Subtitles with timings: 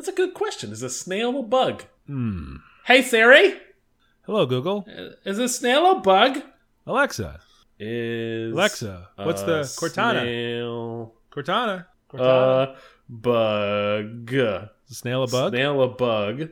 [0.00, 0.72] That's a good question.
[0.72, 1.84] Is a snail a bug?
[2.06, 2.56] Hmm.
[2.86, 3.52] Hey Siri,
[4.22, 4.86] Hello, Google.
[5.26, 6.40] is a snail a bug?
[6.86, 7.38] Alexa.
[7.78, 9.08] Is Alexa.
[9.16, 10.22] What's the Cortana?
[10.22, 11.84] Snail Cortana.
[12.10, 12.68] Cortana.
[12.70, 12.76] a
[13.10, 14.32] bug.
[14.32, 14.40] Is
[14.90, 15.52] a snail a bug?
[15.52, 16.48] Snail a bug.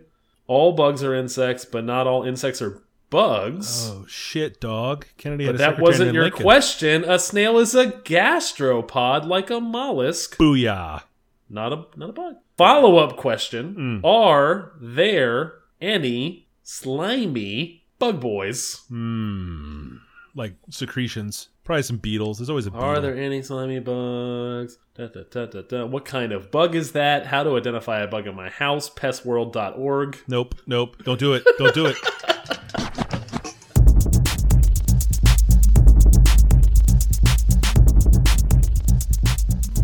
[0.47, 3.89] All bugs are insects, but not all insects are bugs.
[3.91, 5.07] Oh shit, dog.
[5.17, 6.43] Kennedy had but a that wasn't your Lincoln.
[6.43, 7.03] question.
[7.05, 11.05] A snail is a gastropod, like a mollusk, Booyah.
[11.49, 12.35] Not a not a bug.
[12.57, 14.05] Follow up question: Mm.
[14.05, 18.83] Are there any slimy bug boys?
[18.89, 19.97] Hmm.
[20.35, 21.49] Like secretions.
[21.65, 22.39] Probably some beetles.
[22.39, 22.87] There's always a beetle.
[22.87, 24.79] Are there any slimy bugs?
[24.95, 25.85] Da, da, da, da, da.
[25.85, 27.27] What kind of bug is that?
[27.27, 28.89] How to identify a bug in my house?
[28.89, 30.19] Pestworld.org.
[30.29, 30.55] Nope.
[30.67, 31.03] Nope.
[31.05, 31.45] Don't do it.
[31.59, 31.97] Don't do it.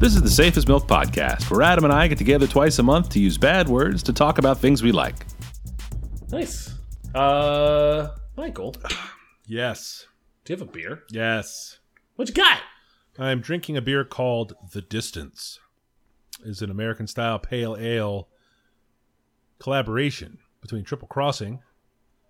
[0.04, 2.82] This is the Safe as Milk Podcast, where Adam and I get together twice a
[2.82, 5.14] month to use bad words to talk about things we like.
[6.30, 6.74] Nice.
[7.14, 8.74] Uh, Michael,
[9.46, 10.06] Yes.
[10.44, 11.04] do you have a beer?
[11.08, 11.78] Yes.
[12.16, 12.58] What you got?
[13.18, 15.58] I'm drinking a beer called The Distance.
[16.44, 18.28] It's an American style pale ale
[19.58, 21.60] collaboration between Triple Crossing,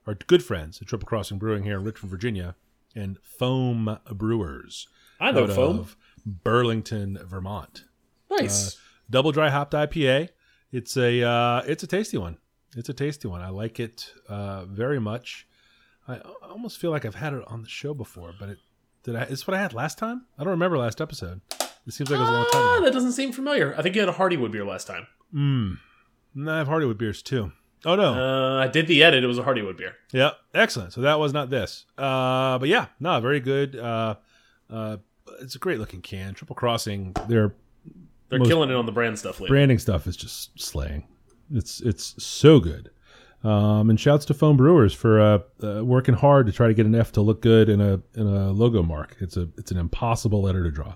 [0.07, 2.55] our good friends at Triple Crossing Brewing here in Richmond, Virginia,
[2.95, 4.87] and Foam Brewers.
[5.19, 5.79] I know out foam.
[5.81, 7.85] of Burlington, Vermont.
[8.31, 8.79] Nice.
[9.11, 10.31] Double dry hopped IPA.
[10.73, 12.39] It's a uh, it's a tasty one.
[12.77, 13.41] It's a tasty one.
[13.41, 15.47] I like it uh, very much.
[16.09, 18.59] I almost feel like I've had it on the show before, but it
[19.05, 19.23] did I?
[19.25, 20.27] Is what I had last time?
[20.39, 21.41] I don't remember last episode.
[21.87, 22.85] It seems like it was a long time ah, ago.
[22.87, 23.75] that doesn't seem familiar.
[23.77, 25.07] I think you had a Hardywood beer last time.
[25.35, 25.79] Mm.
[26.35, 27.53] No, I have Hardywood beers too.
[27.85, 28.15] Oh no.
[28.15, 29.23] Uh, I did the edit.
[29.23, 29.95] It was a Hardywood beer.
[30.13, 30.95] yeah, excellent.
[30.95, 31.85] So that was not this.
[31.99, 33.77] Uh, but yeah, no, very good.
[33.77, 34.17] Uh,
[34.71, 34.97] uh,
[35.41, 36.35] it's a great looking can.
[36.35, 37.15] Triple Crossing.
[37.29, 37.55] they're
[38.29, 39.49] They're killing it on the brand stuff lately.
[39.55, 41.07] branding stuff is just slaying.
[41.53, 42.91] It's it's so good.
[43.43, 46.87] Um, and shouts to Foam Brewers for uh, uh, working hard to try to get
[46.87, 49.17] an F to look good in a in a logo mark.
[49.21, 50.95] It's a it's an impossible letter to draw.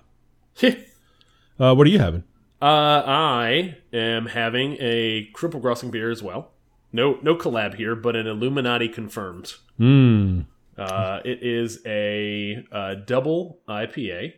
[1.59, 2.23] Uh, what are you having?
[2.61, 6.51] Uh, I am having a Triple Crossing beer as well.
[6.93, 9.55] No, no collab here, but an Illuminati confirmed.
[9.77, 10.45] Mm.
[10.79, 14.33] Uh, it is a uh, double IPA.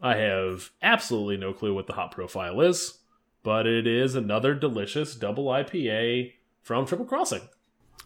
[0.00, 2.98] I have absolutely no clue what the hop profile is,
[3.42, 6.32] but it is another delicious double IPA
[6.62, 7.42] from Triple Crossing.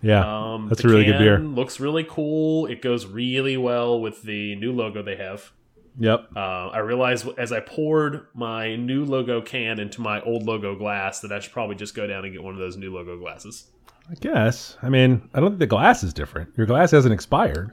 [0.03, 1.39] Yeah, Um, That's a really good beer.
[1.39, 2.67] Looks really cool.
[2.67, 5.53] It goes really well with the new logo they have.
[5.99, 6.29] yep.
[6.37, 11.21] Uh, I realized as I poured my new logo can into my old logo glass
[11.21, 13.71] that I should probably just go down and get one of those new logo glasses.
[14.11, 14.77] I guess.
[14.83, 16.53] I mean, I don't think the glass is different.
[16.57, 17.73] Your glass hasn't expired.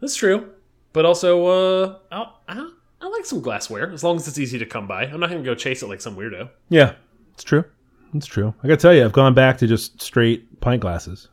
[0.00, 0.50] That's true,
[0.92, 2.70] but also uh, I,
[3.00, 5.04] I, like some glassware as long as it's easy to come by.
[5.04, 6.50] I'm not gonna go chase it like some weirdo.
[6.68, 6.94] Yeah,
[7.34, 7.64] it's true.
[8.14, 8.54] It's true.
[8.62, 11.28] I gotta tell you, I've gone back to just straight pint glasses.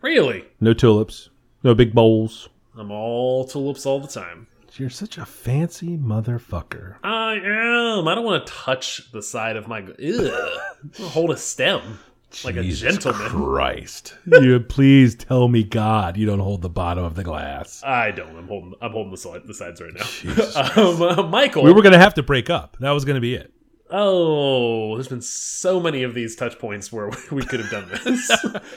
[0.00, 1.28] Really, No tulips.
[1.62, 2.48] No big bowls.
[2.76, 4.46] I'm all tulips all the time.
[4.74, 6.94] You're such a fancy motherfucker.
[7.02, 8.08] I am.
[8.08, 9.80] I don't want to touch the side of my.
[9.80, 9.98] Ugh.
[9.98, 10.62] I
[10.98, 11.98] wanna hold a stem
[12.44, 13.28] like a gentleman.
[13.28, 14.14] Christ.
[14.26, 17.82] you please tell me God you don't hold the bottom of the glass.
[17.84, 18.36] I don't.
[18.36, 18.74] I'm holding.
[18.80, 20.04] I'm holding the side, the sides right now.
[20.04, 21.62] Jesus um, uh, Michael.
[21.62, 22.76] We were gonna have to break up.
[22.80, 23.52] That was gonna be it.
[23.92, 28.30] Oh, there's been so many of these touch points where we could have done this.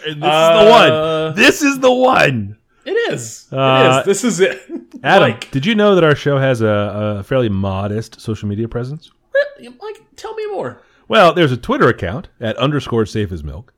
[0.08, 1.36] And this Uh, is the one.
[1.36, 2.58] This is the one.
[2.86, 3.48] it is.
[3.52, 4.06] Uh, it is.
[4.06, 4.60] This is it.
[5.04, 8.68] Adam, Mike, did you know that our show has a, a fairly modest social media
[8.68, 9.12] presence?
[9.60, 10.82] Mike, tell me more.
[11.08, 13.74] Well, there's a Twitter account at underscore safe as milk.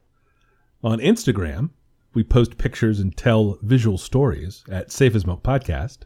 [0.83, 1.71] On Instagram,
[2.13, 5.99] we post pictures and tell visual stories at Safe as Milk Podcast.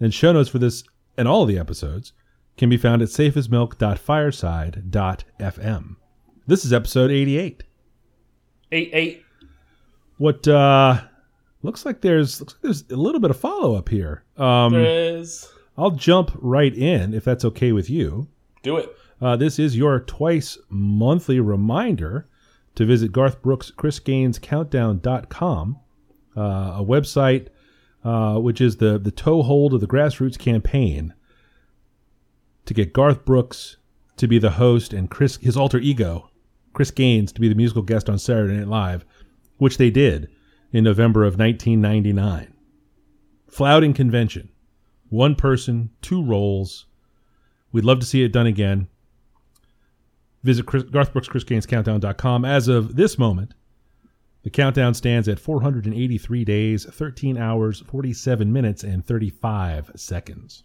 [0.00, 0.82] And show notes for this
[1.16, 2.12] and all of the episodes
[2.56, 5.96] can be found at safeasmilk.fireside.fm.
[6.46, 7.62] This is episode 88.
[8.72, 9.22] Eight, eight.
[10.18, 11.00] What uh
[11.62, 14.24] looks like there's looks like there's a little bit of follow up here.
[14.36, 15.48] Um There is.
[15.78, 18.28] I'll jump right in if that's okay with you.
[18.62, 18.94] Do it.
[19.20, 22.26] Uh, this is your twice monthly reminder
[22.74, 25.78] to visit Garth Brooks' Chris Gaines Countdown.com,
[26.36, 27.48] uh, a website
[28.02, 31.12] uh, which is the, the toehold of the grassroots campaign
[32.64, 33.76] to get Garth Brooks
[34.16, 36.30] to be the host and Chris his alter ego,
[36.72, 39.04] Chris Gaines, to be the musical guest on Saturday Night Live,
[39.58, 40.30] which they did
[40.72, 42.54] in November of 1999.
[43.48, 44.48] Flouting convention.
[45.08, 46.86] One person, two roles.
[47.72, 48.88] We'd love to see it done again.
[50.42, 52.44] Visit Chris, Garth Brooks Chris Gaines Countdown.com.
[52.44, 53.54] As of this moment,
[54.42, 60.64] the countdown stands at 483 days, 13 hours, 47 minutes, and 35 seconds.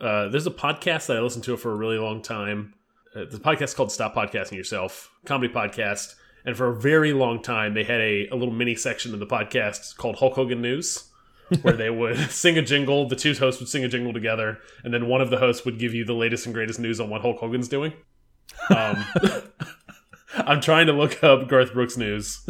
[0.00, 2.74] Uh, there's a podcast that I listened to for a really long time.
[3.14, 6.16] the podcast is called Stop Podcasting Yourself, comedy podcast.
[6.44, 9.26] And for a very long time, they had a, a little mini section of the
[9.26, 11.10] podcast called Hulk Hogan News,
[11.62, 13.08] where they would sing a jingle.
[13.08, 15.78] The two hosts would sing a jingle together, and then one of the hosts would
[15.78, 17.92] give you the latest and greatest news on what Hulk Hogan's doing.
[18.70, 19.04] Um,
[20.36, 22.48] I'm trying to look up Garth Brooks news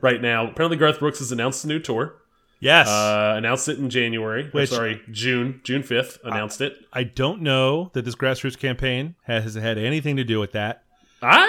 [0.00, 0.48] right now.
[0.48, 2.16] Apparently, Garth Brooks has announced a new tour.
[2.60, 2.88] Yes.
[2.88, 4.48] Uh, announced it in January.
[4.50, 5.60] Which- sorry, June.
[5.62, 6.74] June 5th announced it.
[6.92, 10.82] I don't know that this grassroots campaign has had anything to do with that.
[11.22, 11.46] I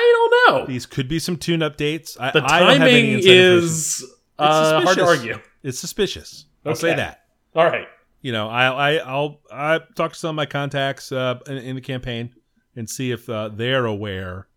[0.47, 0.65] don't know.
[0.65, 2.17] These could be some tune updates.
[2.19, 4.05] I, The I timing is
[4.39, 5.39] uh, hard to argue.
[5.63, 6.45] It's suspicious.
[6.65, 7.23] I'll say that.
[7.55, 7.87] All right.
[8.21, 11.75] You know, I, I I'll I talk to some of my contacts uh, in, in
[11.75, 12.33] the campaign
[12.77, 14.47] and see if uh, they're aware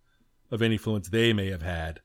[0.53, 2.01] of any influence they may have had,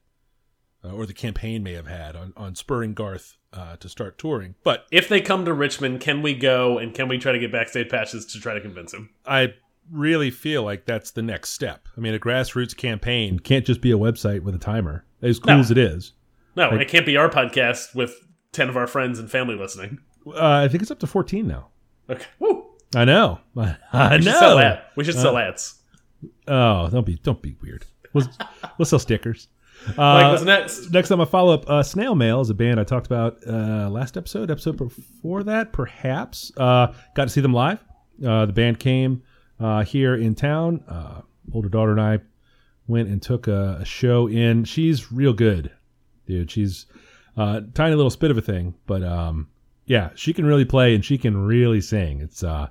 [0.84, 4.56] uh, or the campaign may have had on on spurring Garth uh, to start touring.
[4.64, 7.52] But If they come to Richmond, can we go and can we try to get
[7.52, 9.10] backstage passes to try to convince him?
[9.26, 9.54] I
[9.92, 11.88] really feel like that's the next step.
[11.96, 15.54] I mean, a grassroots campaign can't just be a website with a timer, as cool
[15.56, 15.60] No.
[15.60, 16.14] as it is.
[16.56, 18.16] No, it can't be our podcast with
[18.54, 20.00] 10 of our friends and family listening.
[20.26, 20.34] Uh,
[20.64, 21.68] I think it's up to 14 now.
[22.10, 22.26] Okay.
[22.40, 22.66] Woo.
[22.96, 23.42] I know.
[23.58, 24.18] I know.
[24.18, 24.82] We should sell ads.
[24.96, 25.82] We should sell ads.
[26.48, 27.86] Oh, don't be don't be weird.
[28.14, 28.28] We'll,
[28.78, 29.48] we'll sell stickers.
[29.98, 30.92] Uh, what's next?
[30.92, 31.70] next time, a follow up.
[31.70, 35.74] Uh, Snail Mail is a band I talked about uh, last episode, episode before that,
[35.74, 36.52] perhaps.
[36.58, 37.84] Uh, got to see them live.
[38.26, 39.22] Uh, the band came
[39.60, 40.84] uh, here in town.
[40.88, 41.22] Uh,
[41.54, 42.20] older daughter and I
[42.88, 44.64] went and took a, a show in.
[44.64, 45.72] She's real good,
[46.26, 46.50] dude.
[46.50, 46.86] She's
[47.38, 49.50] uh, tiny little spit of a thing, but um,
[49.86, 52.22] yeah, she can really play and she can really sing.
[52.22, 52.68] It's uh,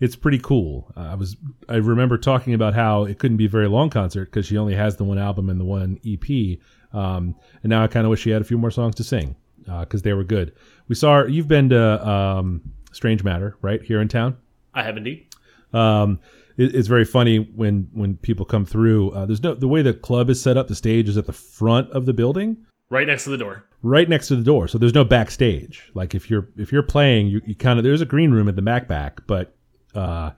[0.00, 0.92] it's pretty cool.
[0.96, 1.36] Uh, I was
[1.68, 4.74] I remember talking about how it couldn't be a very long concert because she only
[4.74, 6.58] has the one album and the one EP.
[6.92, 9.36] Um, and now I kind of wish she had a few more songs to sing
[9.80, 10.52] because they were good.
[10.88, 12.62] We saw her, you've been to um,
[12.92, 14.36] Strange Matter right here in town.
[14.74, 15.26] I have indeed.
[15.72, 16.20] Um,
[16.56, 19.10] it, it's very funny when when people come through.
[19.10, 20.68] Uh, there's no the way the club is set up.
[20.68, 22.58] The stage is at the front of the building,
[22.88, 23.64] Right next to the door.
[23.82, 24.68] right next to the door.
[24.68, 25.90] So there's no backstage.
[25.94, 28.56] Like if you're if you're playing, you, you kind of there's a green room at
[28.56, 29.54] the back back, but
[29.96, 30.32] uh,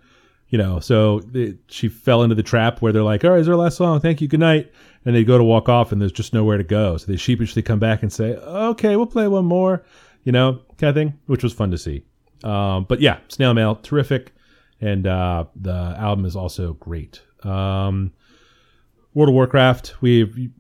[0.48, 1.20] you know, so
[1.68, 4.00] she fell into the trap where they're like, "All right, is our last song?
[4.00, 4.72] Thank you, good night."
[5.04, 6.96] And they go to walk off, and there's just nowhere to go.
[6.96, 9.84] So they sheepishly come back and say, "Okay, we'll play one more,"
[10.24, 12.02] you know, kind of thing, which was fun to see.
[12.44, 14.32] Um, but yeah, Snail Mail, terrific,
[14.80, 17.20] and uh, the album is also great.
[17.42, 18.12] Um,
[19.14, 20.50] World of Warcraft, we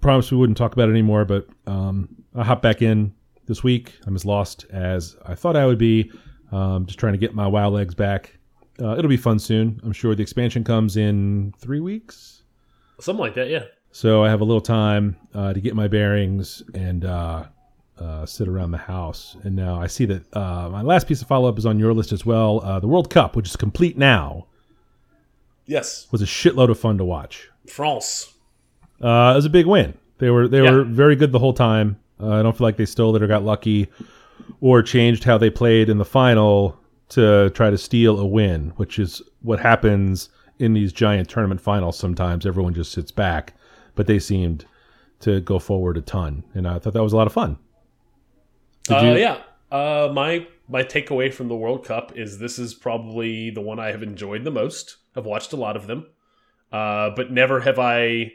[0.00, 3.14] promised we wouldn't talk about it anymore, but um, I hopped back in
[3.46, 3.94] this week.
[4.06, 6.10] I'm as lost as I thought I would be.
[6.52, 8.36] Um, just trying to get my WoW legs back.
[8.80, 9.80] Uh, it'll be fun soon.
[9.84, 12.42] I'm sure the expansion comes in three weeks.
[13.00, 13.64] Something like that, yeah.
[13.90, 17.44] So I have a little time uh, to get my bearings and uh,
[17.98, 19.36] uh, sit around the house.
[19.44, 21.92] And now I see that uh, my last piece of follow up is on your
[21.92, 22.60] list as well.
[22.64, 24.46] Uh, the World Cup, which is complete now,
[25.66, 26.08] Yes.
[26.10, 27.48] was a shitload of fun to watch.
[27.66, 28.32] France.
[29.00, 29.94] Uh, it was a big win.
[30.18, 30.70] They were they Yeah.
[30.72, 31.98] were very good the whole time.
[32.20, 33.88] Uh, I don't feel like they stole it or got lucky
[34.60, 36.78] or changed how they played in the final
[37.10, 41.98] to try to steal a win, which is what happens in these giant tournament finals.
[41.98, 43.54] Sometimes everyone just sits back,
[43.94, 44.64] but they seemed
[45.20, 47.58] to go forward a ton, and I thought that was a lot of fun.
[48.90, 49.42] Uh, yeah.
[49.70, 53.90] Uh, my my takeaway from the World Cup is this is probably the one I
[53.90, 54.96] have enjoyed the most.
[55.16, 56.06] I've watched a lot of them,
[56.72, 58.32] uh, but never have I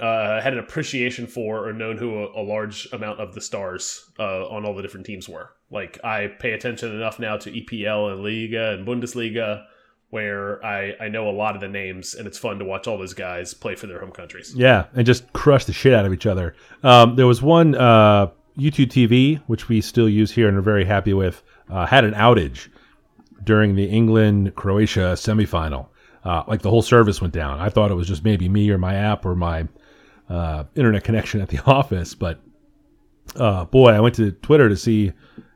[0.00, 4.10] uh, had an appreciation for or known who a, a large amount of the stars
[4.18, 5.50] uh, on all the different teams were.
[5.70, 9.64] Like I pay attention enough now to EPL and Liga and Bundesliga,
[10.10, 12.98] where I I know a lot of the names, and it's fun to watch all
[12.98, 14.54] those guys play for their home countries.
[14.56, 16.54] Yeah, and just crush the shit out of each other.
[16.82, 20.84] Um, there was one uh, YouTube TV, which we still use here and are very
[20.84, 22.68] happy with, uh, had an outage
[23.44, 25.88] during the England Croatia semifinal.
[26.22, 27.58] Uh, like the whole service went down.
[27.60, 29.66] I thought it was just maybe me or my app or my
[30.30, 32.40] uh, internet connection at the office, but
[33.36, 35.12] uh, boy, I went to Twitter to see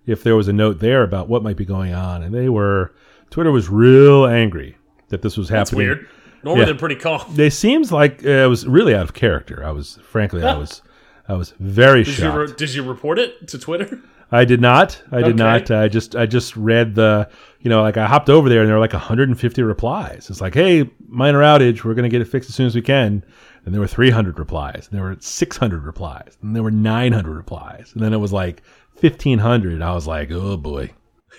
[0.07, 2.93] if there was a note there about what might be going on, and they were
[3.31, 4.76] Twitter was real angry
[5.09, 6.09] that this was That's happening weird.
[6.43, 6.66] Normally Yeah.
[6.66, 7.23] they're pretty calm.
[7.35, 9.64] they seems like uh, it was really out of character.
[9.64, 10.83] I was frankly, I was,
[11.28, 12.59] I was very Did you, shocked.
[12.59, 14.00] did you report it to Twitter?
[14.33, 15.00] I did not.
[15.12, 15.35] I did Okay.
[15.37, 15.71] not.
[15.71, 17.28] I just, I just read the,
[17.61, 20.28] you know, like I hopped over there and there were like 150 replies.
[20.31, 21.85] It's like, hey, minor outage.
[21.85, 23.25] We're gonna get it fixed as soon as we can.
[23.64, 24.88] And there were 300 replies.
[24.90, 26.37] And there were 600 replies.
[26.43, 27.93] And there were 900 replies.
[27.95, 28.62] And then it was like
[29.00, 29.81] 1500.
[29.83, 30.90] I was like, oh boy.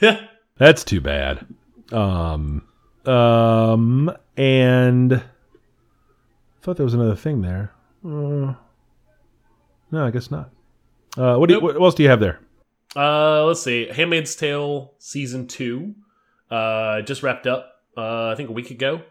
[0.57, 1.45] That's too bad.
[1.91, 2.63] Um,
[3.05, 5.21] um, and I
[6.61, 7.71] thought there was another thing there.
[8.03, 8.53] Uh,
[9.91, 10.49] no, I guess not.
[11.17, 11.75] Uh, what, do you, Nope.
[11.75, 12.39] what else do you have there?
[12.95, 13.87] Uh, let's see.
[13.87, 15.95] Handmaid's Tale season two,
[16.49, 17.71] uh, just wrapped up.
[17.97, 19.01] Uh, I think a week ago.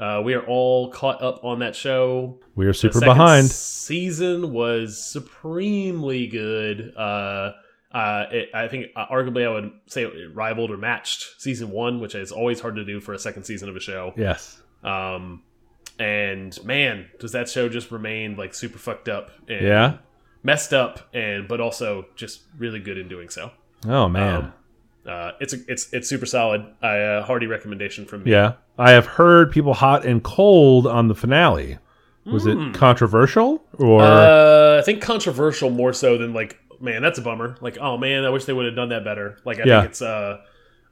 [0.00, 2.38] Uh, we are all caught up on that show.
[2.54, 3.50] We are super behind.
[3.50, 6.94] Season was supremely good.
[6.96, 7.52] Uh,
[7.92, 11.98] uh, it, I think uh, arguably I would say it rivaled or matched season one,
[12.00, 14.12] which is always hard to do for a second season of a show.
[14.16, 14.60] Yes.
[14.84, 15.42] Um,
[15.98, 19.98] and man, does that show just remain like super fucked up and Yeah.
[20.48, 23.50] Messed up, and but also just really good in doing so.
[23.86, 24.36] Oh man.
[24.44, 24.52] Um,
[25.06, 26.60] uh, it's a, it's it's super solid.
[26.82, 28.32] I uh, hearty recommendation from me.
[28.32, 28.52] yeah.
[28.78, 31.78] I have heard people hot and cold on the finale.
[32.24, 37.22] Was it controversial or Uh, I think controversial more so than like, man, that's a
[37.22, 37.56] bummer.
[37.62, 39.38] Like, oh man, I wish they would have done that better.
[39.46, 39.80] Like, I Yeah.
[39.80, 40.40] think it's a,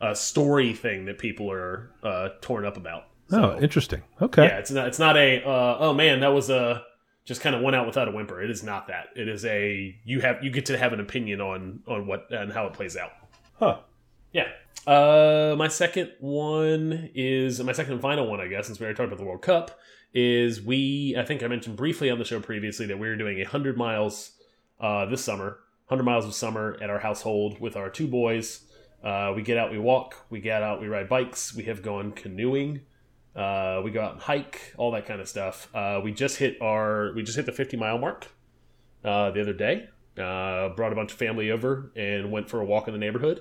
[0.01, 3.03] a story thing that people are uh, torn up about.
[3.31, 4.03] Oh, interesting.
[4.23, 4.45] Okay.
[4.45, 4.87] Yeah, it's not.
[4.89, 5.43] It's not a.
[5.45, 6.83] Uh, oh man, that was a
[7.27, 8.41] just kind of went out without a whimper.
[8.41, 9.09] It is not that.
[9.17, 12.53] It is a you have you get to have an opinion on on what and
[12.53, 13.11] how it plays out.
[13.59, 13.81] Huh.
[14.33, 14.49] Yeah.
[14.87, 18.97] Uh, my second one is my second and final one, I guess, since we already
[18.97, 19.79] talked about the World Cup.
[20.15, 21.15] Is we?
[21.19, 23.77] I think I mentioned briefly on the show previously that we were doing a hundred
[23.77, 24.31] miles
[24.81, 28.63] uh, this summer, hundred miles of summer at our household with our two boys.
[29.03, 31.55] Uh, we get out, we walk, we get out, we ride bikes.
[31.55, 32.83] We have gone canoeing.
[33.37, 35.69] Uh, we go out and hike, all that kind of stuff.
[35.75, 38.29] Uh, we just hit our we just hit the 50 mile mark
[39.05, 39.89] uh, the other day.
[40.17, 43.41] Uh, brought a bunch of family over and went for a walk in the neighborhood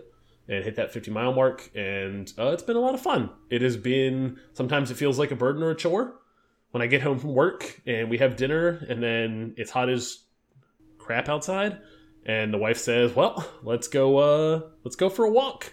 [0.50, 1.72] and hit that 50 mile mark.
[1.74, 3.30] And uh, it's been a lot of fun.
[3.50, 6.16] It has been sometimes it feels like a burden or a chore
[6.72, 10.24] when I get home from work and we have dinner and then it's hot as
[10.98, 11.80] crap outside
[12.26, 15.72] and the wife says, "Well, let's go uh let's go for a walk."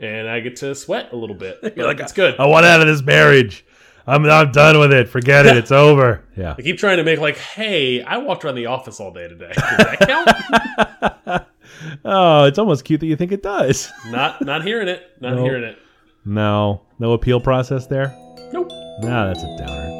[0.00, 1.58] And I get to sweat a little bit.
[1.76, 2.38] You're like, it's good.
[2.40, 3.64] I want out of this marriage.
[4.06, 5.08] I'm I'm done with it.
[5.08, 5.56] Forget it.
[5.60, 6.24] It's over.
[6.36, 6.54] Yeah.
[6.58, 9.52] I keep trying to make like, "Hey, I walked around the office all day today.
[9.54, 11.46] Does that count?"
[12.04, 13.90] Oh, it's almost cute that you think it does.
[14.08, 15.02] not not hearing it.
[15.20, 15.44] Not Nope.
[15.44, 15.78] hearing it.
[16.24, 18.08] No, no appeal process there.
[18.52, 18.68] Nope.
[19.02, 19.96] Nah, that's a downer.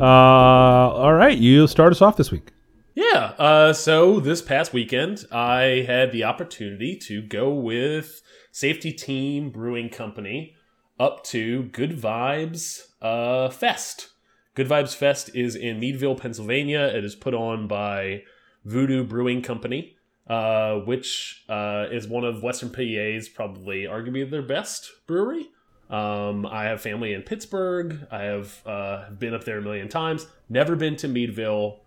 [0.00, 2.52] Uh, all right, you start us off this week.
[2.94, 3.34] Yeah.
[3.38, 9.88] Uh, so this past weekend, I had the opportunity to go with Safety Team Brewing
[9.88, 10.54] Company
[11.00, 14.10] up to Good Vibes uh, Fest.
[14.54, 16.82] Good Vibes Fest is in Meadville, Pennsylvania.
[16.82, 18.22] It is put on by
[18.64, 19.96] Voodoo Brewing Company,
[20.28, 25.48] uh, which uh, is one of Western PA's probably arguably their best brewery.
[25.90, 28.06] Um, I have family in Pittsburgh.
[28.10, 30.26] I have uh, been up there a million times.
[30.48, 31.80] Never been to Meadville.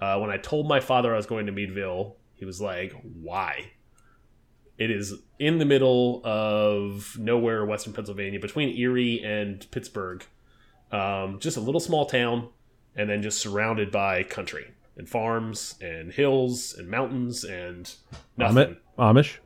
[0.00, 3.72] Uh, when I told my father I was going to Meadville, he was like, "Why?"
[4.78, 10.24] It is in the middle of nowhere, Western Pennsylvania, between Erie and Pittsburgh.
[10.90, 12.48] Um, just a little small town,
[12.96, 17.94] and then just surrounded by country and farms and hills and mountains and
[18.36, 18.76] nothing.
[18.98, 19.36] Amish.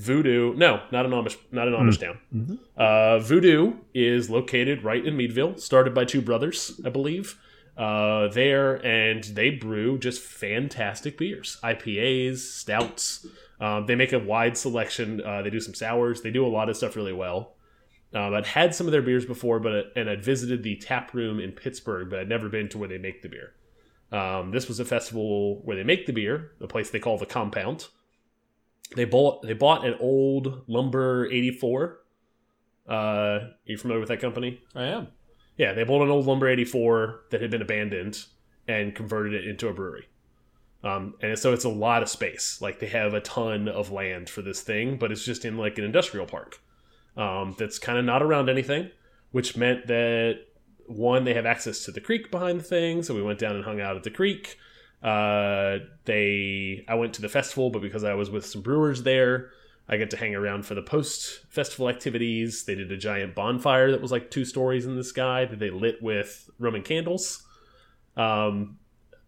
[0.00, 2.58] Voodoo, no, not an Amish, not an Amish town.
[2.76, 7.38] Uh, Voodoo is located right in Meadville, started by two brothers, I believe.
[7.76, 13.26] Uh, there, and they brew just fantastic beers, IPAs, stouts.
[13.60, 15.20] Um, they make a wide selection.
[15.22, 16.22] Uh, they do some sours.
[16.22, 17.56] They do a lot of stuff really well.
[18.12, 21.38] Um, I'd had some of their beers before, but and I'd visited the tap room
[21.38, 23.52] in Pittsburgh, but I'd never been to where they make the beer.
[24.12, 27.26] Um, this was a festival where they make the beer, a place they call the
[27.26, 27.88] Compound.
[28.96, 31.98] They bought they bought an old Lumber 84.
[32.88, 34.60] Uh, are you familiar with that company?
[34.74, 35.08] I am.
[35.56, 38.24] Yeah, they bought an old Lumber 84 that had been abandoned
[38.66, 40.08] and converted it into a brewery.
[40.82, 42.60] Um, and so it's a lot of space.
[42.60, 45.78] Like they have a ton of land for this thing, but it's just in like
[45.78, 46.60] an industrial park
[47.16, 48.90] um, that's kind of not around anything,
[49.32, 50.40] which meant that
[50.86, 53.02] one, they have access to the creek behind the thing.
[53.02, 54.58] So we went down and hung out at the creek.
[55.02, 59.50] Uh, they, I went to the festival, but because I was with some brewers there,
[59.88, 62.64] I get to hang around for the post festival activities.
[62.64, 65.70] They did a giant bonfire that was like two stories in the sky that they
[65.70, 67.44] lit with Roman candles.
[68.16, 68.78] Um,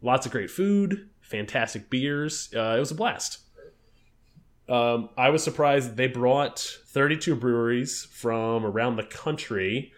[0.03, 2.51] lots of great food, fantastic beers.
[2.55, 3.39] Uh, it was a blast.
[4.69, 9.93] Um, I was surprised they brought 32 breweries from around the country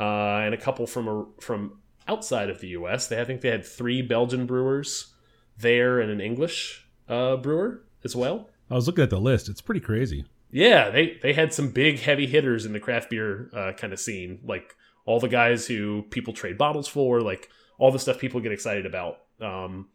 [0.00, 3.06] uh, and a couple from from outside of the U.S.
[3.06, 5.14] They I think they had three Belgian brewers
[5.60, 8.48] there and an English uh, brewer as well.
[8.70, 9.48] I was looking at the list.
[9.48, 10.24] It's pretty crazy.
[10.50, 14.00] Yeah, they they had some big heavy hitters in the craft beer uh, kind of
[14.00, 14.74] scene, like
[15.04, 18.86] all the guys who people trade bottles for, like all the stuff people get excited
[18.86, 19.20] about.
[19.40, 19.88] Um,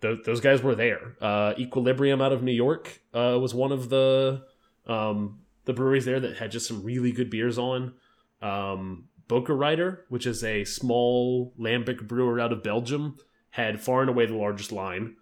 [0.00, 1.16] th those guys were there.
[1.20, 4.44] Uh, Equilibrium out of New York uh, was one of the
[4.86, 7.94] um, the breweries there that had just some really good beers on.
[8.40, 13.18] Um, Bokkereyder, which is a small lambic brewer out of Belgium,
[13.50, 15.16] had far and away the largest line.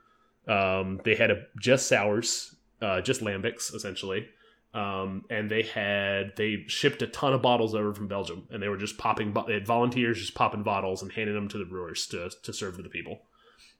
[0.48, 4.28] Um, they had a just sours, uh, just lambics essentially,
[4.74, 8.68] um, and they had they shipped a ton of bottles over from Belgium, and they
[8.68, 9.34] were just popping.
[9.46, 12.76] They had volunteers just popping bottles and handing them to the brewers to to serve
[12.76, 13.22] to the people.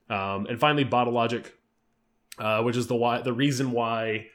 [0.09, 1.53] Um, and finally, Bottle Logic,
[2.39, 4.27] uh, which is the why the reason why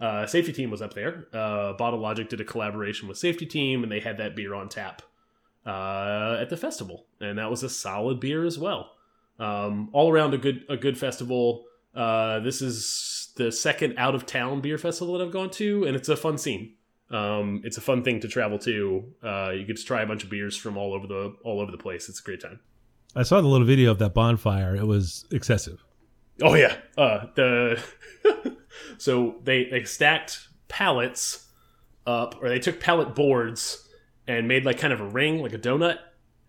[0.00, 1.26] uh, Safety Team was up there.
[1.32, 4.68] Uh, Bottle Logic did a collaboration with Safety Team, and they had that beer on
[4.68, 5.02] tap
[5.66, 8.92] uh, at the festival, and that was a solid beer as well.
[9.38, 11.64] Um, all around a good a good festival.
[11.94, 15.96] Uh, this is the second out of town beer festival that I've gone to, and
[15.96, 16.74] it's a fun scene.
[17.10, 19.04] Um, it's a fun thing to travel to.
[19.22, 21.70] Uh, you get to try a bunch of beers from all over the all over
[21.70, 22.08] the place.
[22.08, 22.60] It's a great time.
[23.16, 24.76] I saw the little video of that bonfire.
[24.76, 25.82] It was excessive.
[26.42, 27.82] Oh yeah, uh, the
[28.98, 31.46] so they they stacked pallets
[32.06, 33.88] up, or they took pallet boards
[34.26, 35.98] and made like kind of a ring, like a donut,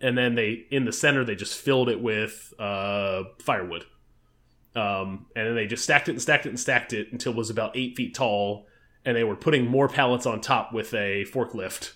[0.01, 3.85] and then they in the center they just filled it with uh, firewood,
[4.75, 7.37] um, and then they just stacked it and stacked it and stacked it until it
[7.37, 8.67] was about eight feet tall,
[9.05, 11.93] and they were putting more pallets on top with a forklift.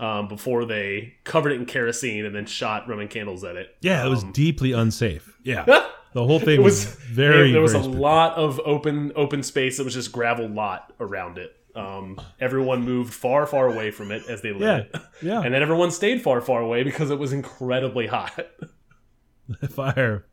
[0.00, 3.74] Um, before they covered it in kerosene and then shot Roman candles at it.
[3.80, 5.34] Yeah, it was Um, deeply unsafe.
[5.42, 5.64] Yeah,
[6.12, 7.50] the whole thing was, was- very.
[7.50, 11.56] there was a lot of open open space that was just gravel lot around it
[11.78, 15.40] um, everyone moved far far away from it as they lit Yeah, it yeah.
[15.42, 18.32] and then everyone stayed far far away because it was incredibly hot
[19.70, 20.26] fire,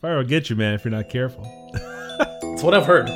[0.00, 1.44] fire will get you, man, if you're not careful.
[2.42, 3.08] that's what i've heard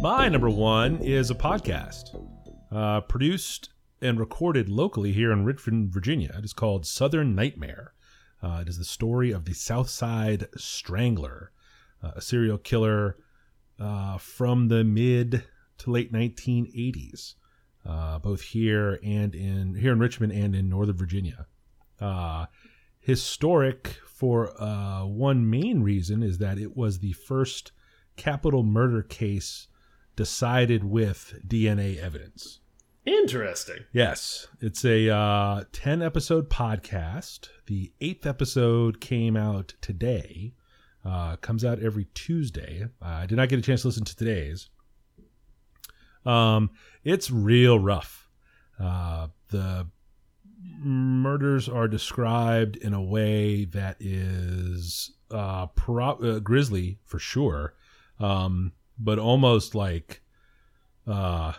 [0.00, 2.16] My number one is a podcast
[2.72, 6.34] uh, produced and recorded locally here in Richmond, Virginia.
[6.38, 7.91] It is called Southern Nightmare.
[8.42, 11.52] Uh, it is the story of the Southside Strangler,
[12.02, 13.16] uh, a serial killer
[13.78, 15.44] uh, from the mid
[15.78, 17.34] to late 1980s,
[17.86, 21.46] uh, both here and in here in Richmond and in Northern Virginia.
[22.00, 22.46] Uh,
[22.98, 27.72] historic for uh, one main reason is that it was the first
[28.16, 29.68] capital murder case
[30.16, 32.60] decided with DNA evidence.
[33.04, 37.48] Interesting Yes, it's a uh, 10 episode podcast.
[37.66, 40.54] The eighth episode came out today.
[41.04, 42.84] Uh, comes out every Tuesday.
[43.02, 44.70] Uh, I did not get a chance to listen to today's.
[46.24, 46.70] Um,
[47.02, 48.28] it's real rough.
[48.78, 49.88] Uh, the
[50.78, 57.74] murders are described in a way that is uh, pro- uh, grisly for sure,
[58.20, 60.22] um, but almost like
[61.06, 61.52] uh,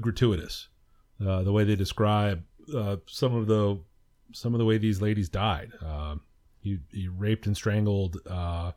[0.00, 0.68] gratuitous.
[1.24, 2.42] Uh, the way they describe
[2.74, 3.78] uh, some of the
[4.32, 5.72] some of the way these ladies died.
[5.84, 6.16] Uh,
[6.60, 8.72] he, he raped and strangled uh,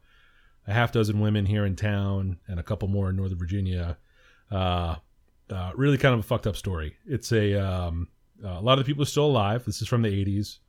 [0.68, 3.98] a half dozen women here in town and a couple more in Northern Virginia.
[4.52, 4.96] Uh,
[5.76, 6.96] really kind of a fucked up story.
[7.06, 8.08] It's a um,
[8.44, 9.66] a lot of the people are still alive.
[9.66, 10.60] This is from the 80s.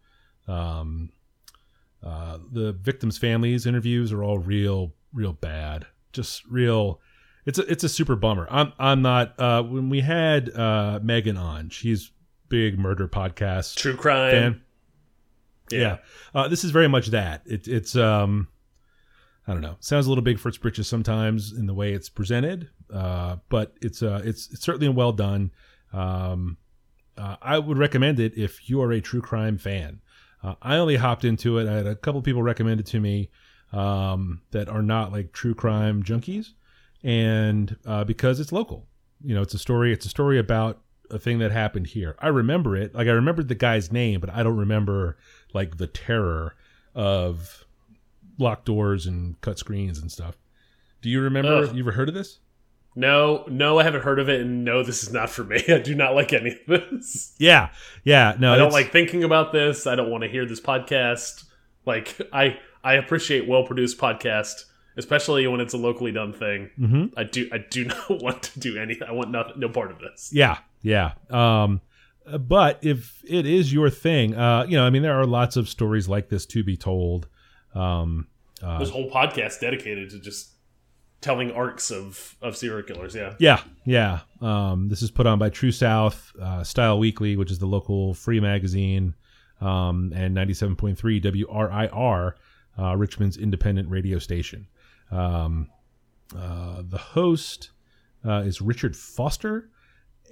[0.48, 1.12] Um,
[2.02, 5.86] the victims' families' interviews are all real, real bad.
[6.12, 7.00] Just real.
[7.46, 8.46] It's a it's a super bummer.
[8.50, 9.38] I'm I'm not.
[9.38, 12.12] Uh, when we had uh, Megan on, she's
[12.48, 14.62] big murder podcast true crime fan.
[15.70, 15.98] Yeah,
[16.34, 17.42] Uh, this is very much that.
[17.46, 18.48] It, it's um,
[19.46, 19.76] I don't know.
[19.80, 23.74] Sounds a little big for its britches sometimes in the way it's presented, uh, but
[23.80, 25.52] it's uh, it's, it's certainly well done.
[25.92, 26.56] Um,
[27.16, 30.00] uh, I would recommend it if you are a true crime fan.
[30.42, 31.68] Uh, I only hopped into it.
[31.68, 33.30] I had a couple people recommend it to me
[33.72, 36.52] um, that are not like true crime junkies,
[37.02, 38.86] and uh, because it's local,
[39.22, 39.92] you know, it's a story.
[39.92, 42.16] It's a story about a thing that happened here.
[42.20, 42.94] I remember it.
[42.94, 45.16] Like I remembered the guy's name, but I don't remember
[45.52, 46.54] like the terror
[46.94, 47.64] of
[48.38, 50.36] locked doors and cut screens and stuff.
[51.02, 51.64] Do you remember?
[51.64, 51.74] Ugh.
[51.74, 52.38] You ever heard of this?
[52.96, 55.78] no no i haven't heard of it and no this is not for me i
[55.78, 57.70] do not like any of this Yeah,
[58.02, 58.34] yeah.
[58.36, 59.86] No, I don't like thinking about this.
[59.86, 61.44] I don't want to hear this podcast.
[61.86, 64.64] Like I I appreciate well produced podcast,
[64.96, 66.70] especially when it's a locally done thing.
[66.78, 67.12] Mhm.
[67.16, 68.98] I do I do not want to do any.
[69.06, 70.30] I want nothing, no part of this.
[70.32, 71.12] Yeah, yeah.
[71.30, 71.80] Um,
[72.38, 75.68] but if it is your thing, uh, you know, I mean, there are lots of
[75.68, 77.26] stories like this to be told.
[77.74, 78.28] Um,
[78.62, 80.50] uh, There's a whole podcast dedicated to just
[81.20, 83.14] telling arcs of of serial killers.
[83.14, 83.34] Yeah.
[83.38, 84.20] Yeah, yeah.
[84.40, 88.14] Um, this is put on by True South, uh, Style Weekly, which is the local
[88.14, 89.14] free magazine,
[89.60, 92.34] um, and 97.3 WRIR,
[92.78, 94.66] uh, Richmond's independent radio station.
[95.10, 95.68] Um,
[96.36, 97.70] uh, the host
[98.24, 99.70] uh, is Richard Foster,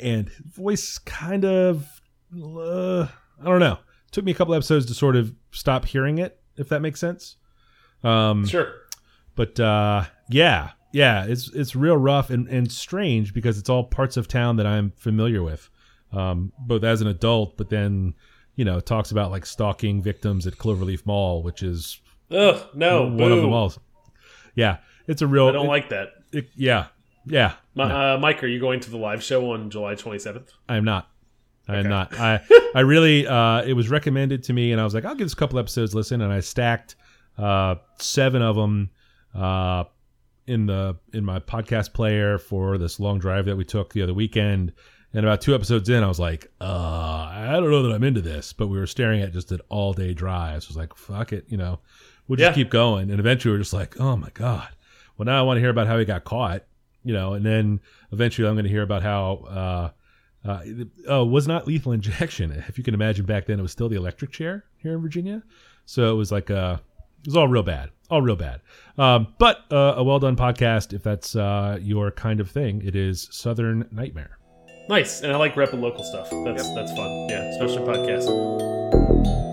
[0.01, 1.87] and his voice kind of,
[2.35, 3.79] uh, I don't know.
[4.13, 7.37] took me a couple episodes to sort of stop hearing it, if that makes sense.
[8.05, 8.73] Um, Sure.
[9.35, 14.17] but uh, yeah, yeah, it's it's real rough and, and strange because it's all parts
[14.17, 15.69] of town that I'm familiar with.
[16.13, 18.15] um, both as an adult, but then
[18.55, 23.17] you know talks about like stalking victims at Cloverleaf Mall, which is Ugh, no, one
[23.17, 23.33] boo.
[23.35, 23.79] of the malls.
[24.59, 25.49] Yeah, it's a real.
[25.49, 26.09] I don't it- like that.
[26.33, 26.87] it- yeah,
[27.27, 27.55] yeah.
[27.75, 30.49] Mi- no, uh, Mike, are you going to the live show on July 27th?
[30.69, 31.09] I am not.
[31.69, 32.19] I am not.
[32.19, 32.41] I
[32.75, 33.27] I really.
[33.27, 35.59] Uh, it was recommended to me, and I was like, I'll give this a couple
[35.59, 36.97] episodes listen, and I stacked
[37.37, 38.91] uh, seven of them
[39.35, 39.85] uh,
[40.47, 44.15] in the in my podcast player for this long drive that we took the other
[44.15, 44.73] weekend.
[45.15, 46.65] And about two episodes in, I was like, uh,
[47.31, 48.53] I don't know that I'm into this.
[48.53, 50.63] But we were staring at just an all day drive.
[50.63, 51.81] So I was like, fuck it, you know,
[52.29, 52.55] we'll just Yeah.
[52.55, 53.11] keep going.
[53.11, 54.69] And eventually we are just like, oh my God.
[55.17, 56.63] Well, now I want to hear about how he got caught,
[57.03, 57.81] you know, and then
[58.13, 59.91] eventually I'm going to hear about how, uh,
[60.49, 60.61] uh,
[61.09, 62.53] oh, was not lethal injection.
[62.69, 65.43] If you can imagine back then, it was still the electric chair here in Virginia.
[65.87, 66.77] So it was like, uh,
[67.23, 68.61] it was all real bad, all real bad.
[68.97, 72.95] Um, but uh, a well done podcast, if that's uh, your kind of thing, it
[72.95, 74.39] is Southern Nightmare.
[74.89, 76.31] Nice, and I like repping local stuff.
[76.31, 77.29] That's that's fun.
[77.29, 79.48] Yeah, especially podcasts.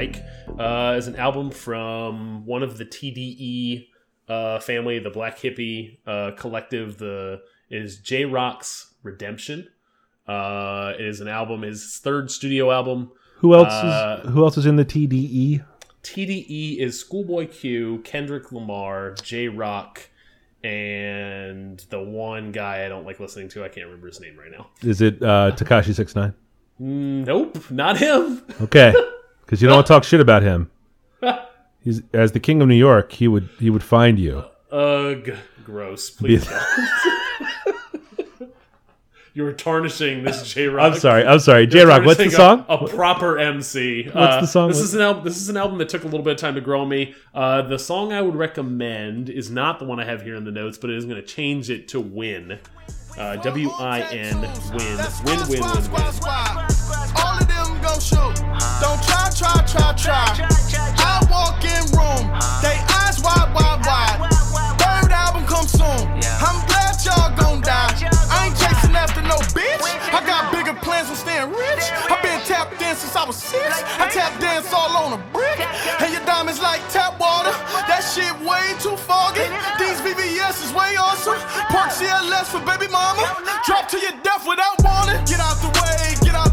[0.00, 0.24] Mike,
[0.58, 3.86] uh, is an album from one of the TDE
[4.30, 6.96] uh, family, the Black Hippie uh, collective.
[6.96, 9.68] The is Jay Rock's Redemption.
[10.26, 13.12] Uh, it is an album, his third studio album.
[13.40, 15.64] Who else Uh, is Who else is in the TDE?
[16.02, 20.08] TDE is Schoolboy Q, Kendrick Lamar, Jay Rock,
[20.64, 23.64] and the one guy I don't like listening to.
[23.64, 24.68] I can't remember his name right now.
[24.82, 26.32] Is it uh, Tekashi Six Nine?
[26.78, 28.42] Nope, not him.
[28.62, 28.94] Okay,
[29.50, 30.70] because you don't want to talk shit about him.
[31.82, 33.10] He's as the king of New York.
[33.10, 34.44] He would he would find you.
[34.70, 35.32] Ugh,
[35.64, 36.08] gross.
[36.08, 36.46] Please
[38.38, 38.52] don't.
[39.34, 40.92] you were tarnishing this Jay Rock.
[40.92, 41.26] I'm sorry.
[41.26, 41.66] I'm sorry.
[41.66, 42.04] Jay Rock.
[42.04, 42.64] What's the song?
[42.68, 44.04] A, a proper MC.
[44.04, 44.68] What's the song?
[44.68, 45.24] This is an album.
[45.24, 47.16] This is an album that took a little bit of time to grow on me.
[47.34, 50.52] Uh, the song I would recommend is not the one I have here in the
[50.52, 52.60] notes, but it is going to change it to "Win."
[53.18, 57.29] Uh, W I N win win win win win.
[57.50, 57.98] Them go.
[58.80, 60.24] Don't try, try, try, try.
[61.02, 62.30] I walk in room.
[62.62, 64.18] They eyes wide, wide, wide.
[64.78, 66.06] Third album come soon.
[66.38, 67.90] I'm glad y'all gon' die.
[68.30, 69.82] I ain't chasing after no bitch.
[70.14, 71.84] I got bigger plans on staying rich.
[72.08, 73.82] i been tap dance since I was six.
[73.98, 75.58] I tap dance all on a brick.
[76.00, 77.52] And your diamonds like tap water.
[77.90, 79.44] That shit way too foggy.
[79.82, 81.38] These VVS is way awesome.
[81.74, 83.26] Park CLS for baby mama.
[83.66, 85.18] Drop to your death without warning.
[85.26, 86.49] Get out the way, get out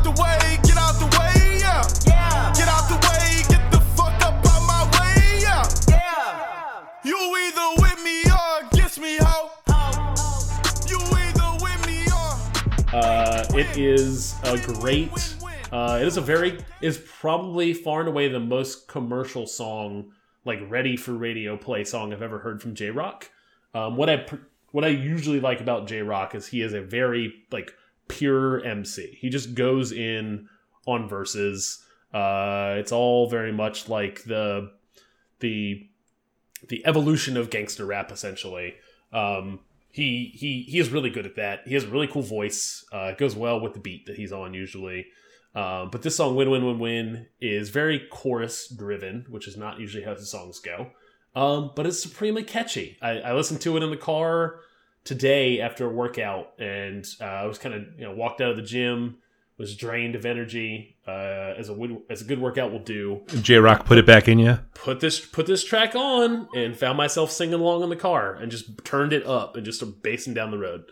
[13.57, 15.35] it is a great.
[15.71, 16.59] Uh, it is a very.
[16.79, 20.11] Is probably far and away the most commercial song,
[20.45, 23.31] like ready for radio play song I've ever heard from Jay Rock.
[23.73, 24.27] Um, what I
[24.71, 27.73] what I usually like about Jay Rock is he is a very like
[28.07, 29.17] pure MC.
[29.19, 30.47] He just goes in
[30.85, 31.83] on verses.
[32.13, 34.71] Uh, it's all very much like the
[35.39, 35.89] the
[36.69, 38.75] the evolution of gangster rap essentially.
[39.11, 39.61] Um,
[39.97, 41.61] he he he is really good at that.
[41.65, 42.85] He has a really cool voice.
[42.93, 45.07] Uh, it goes well with the beat that he's on usually.
[45.55, 49.79] Um, but this song "Win Win Win Win" is very chorus driven, which is not
[49.79, 50.91] usually how the songs go.
[51.35, 52.97] Um, but it's supremely catchy.
[53.01, 54.59] I, I listened to it in the car
[55.03, 58.57] today after a workout, and uh, I was kind of you know walked out of
[58.57, 59.17] the gym,
[59.57, 63.57] was drained of energy, uh, as a wood, as a good workout will do Jay
[63.57, 64.59] Rock put it back in you.
[64.75, 68.51] put this put this track on and found myself singing along in the car and
[68.51, 70.85] just turned it up and just basing down the road.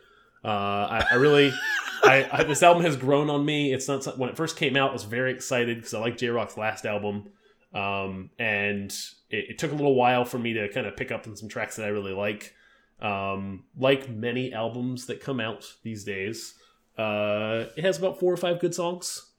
[0.43, 1.51] Uh, I, I really,
[2.03, 3.73] I, I this album has grown on me.
[3.73, 6.29] It's not when it first came out, I was very excited because I like Jay
[6.29, 7.29] Rock's last album,
[7.73, 8.91] um, and
[9.29, 11.49] it, it took a little while for me to kind of pick up on some
[11.49, 12.53] tracks that I really like.
[12.99, 16.55] Um, like many albums that come out these days,
[16.97, 19.31] uh, it has about four or five good songs.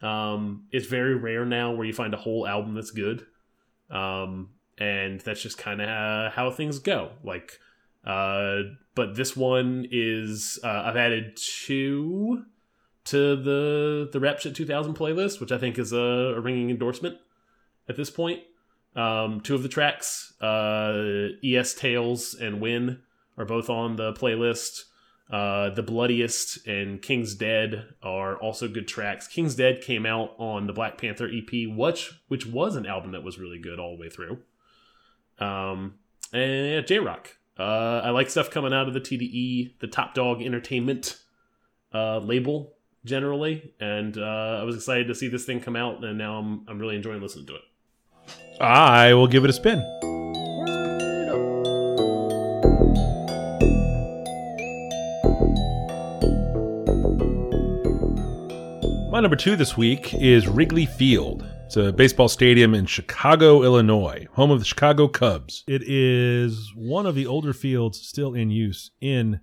[0.00, 3.26] Um, it's very rare now where you find a whole album that's good.
[3.90, 7.10] Um, and that's just kind of how things go.
[7.22, 7.58] Like,
[8.04, 8.62] uh,
[8.94, 12.44] but this one is uh, I've added two
[13.04, 17.18] to the the Rap Shit 2000 playlist, which I think is a, a ringing endorsement
[17.88, 18.40] at this point.
[18.94, 23.00] Um, two of the tracks, uh, ES Tales and Win,
[23.38, 24.84] are both on the playlist.
[25.32, 29.26] Uh, the Bloodiest and King's Dead are also good tracks.
[29.26, 33.22] King's Dead came out on the Black Panther EP, which which was an album that
[33.22, 34.40] was really good all the way through.
[35.38, 35.94] Um,
[36.34, 37.38] and yeah, Jay Rock.
[37.58, 41.18] Uh, I like stuff coming out of the TDE, the Top Dog Entertainment
[41.94, 46.18] uh, label generally, and uh, I was excited to see this thing come out, and
[46.18, 48.60] now I'm I'm really enjoying listening to it.
[48.60, 50.11] I will give it a spin.
[59.22, 61.46] Number two this week is Wrigley Field.
[61.66, 65.62] It's a baseball stadium in Chicago, Illinois, home of the Chicago Cubs.
[65.68, 69.38] It is one of the older fields still in use in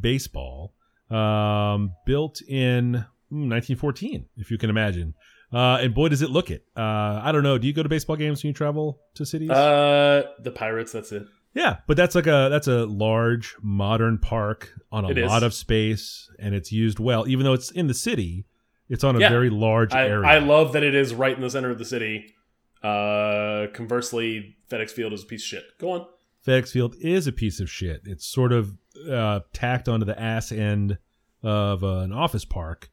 [0.00, 0.74] baseball,
[1.10, 5.14] um, built in hmm, 1914, if you can imagine.
[5.52, 6.64] Uh, and boy, does it look it.
[6.76, 7.58] Uh, I don't know.
[7.58, 9.50] Do you go to baseball games when you travel to cities?
[9.50, 10.92] Uh, the Pirates.
[10.92, 11.26] That's it.
[11.52, 15.28] Yeah, but that's like a that's a large modern park on a It is.
[15.28, 17.26] lot of space, and it's used well.
[17.26, 18.46] Even though it's in the city,
[18.88, 19.28] it's on a Yeah.
[19.28, 20.26] very large I, area.
[20.28, 22.34] I love that it is right in the center of the city.
[22.82, 25.64] Uh, conversely, FedEx Field is a piece of shit.
[25.78, 26.06] Go on.
[26.46, 28.02] FedEx Field is a piece of shit.
[28.04, 28.76] It's sort of
[29.10, 30.98] uh, tacked onto the ass end
[31.42, 32.90] of uh, an office park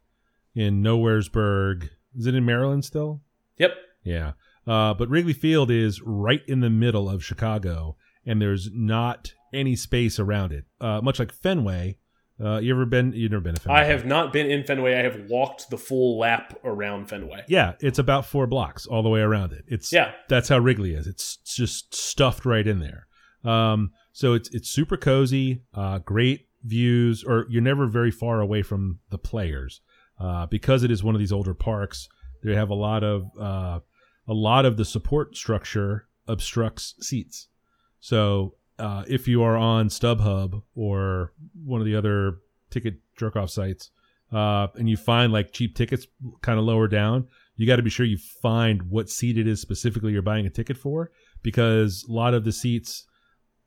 [0.55, 1.89] in Nowheresburg.
[2.17, 3.21] Is it in Maryland still?
[3.57, 3.71] Yep.
[4.03, 4.31] Yeah.
[4.65, 9.75] Uh, but Wrigley Field is right in the middle of Chicago, and there's not any
[9.75, 10.65] space around it.
[10.79, 11.97] Uh, much like Fenway.
[12.43, 13.13] Uh, you ever been?
[13.13, 13.79] You've never been to Fenway.
[13.81, 14.95] I have not been in Fenway.
[14.95, 17.43] I have walked the full lap around Fenway.
[17.47, 19.63] Yeah, it's about four blocks all the way around it.
[19.67, 20.11] It's Yeah.
[20.27, 21.05] that's how Wrigley is.
[21.07, 23.07] It's just stuffed right in there.
[23.43, 28.61] Um, so it's it's super cozy, uh, great views, or you're never very far away
[28.63, 29.81] from the players
[30.19, 32.07] uh, because it is one of these older parks.
[32.43, 33.79] They have a lot of uh,
[34.27, 37.47] a lot of the support structure obstructs seats.
[37.99, 41.31] So uh, if you are on StubHub or
[41.63, 42.37] one of the other
[42.69, 43.91] ticket jerk off sites,
[44.31, 46.07] uh, and you find like cheap tickets
[46.41, 49.61] kind of lower down, you got to be sure you find what seat it is
[49.61, 51.11] specifically you're buying a ticket for
[51.43, 53.05] because a lot of the seats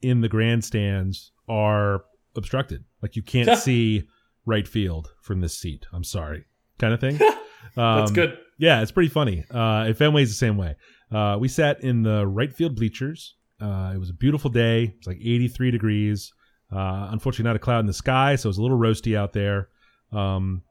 [0.03, 2.05] in the grandstands are
[2.37, 2.85] obstructed.
[3.03, 4.05] Like you can't see
[4.47, 5.87] right field from this seat.
[5.93, 6.45] I'm sorry,
[6.79, 7.19] kind of thing.
[7.77, 8.39] That's Um, good.
[8.59, 9.45] yeah, it's pretty funny.
[9.53, 10.77] Uh, and Fenway's the same way.
[11.11, 13.37] Uh, we sat in the right field bleachers.
[13.61, 14.85] Uh, it was a beautiful day.
[14.85, 16.33] It was like 83 degrees.
[16.73, 19.33] Uh, unfortunately, not a cloud in the sky, so it was a little roasty out
[19.33, 19.69] there.
[20.13, 20.63] Um,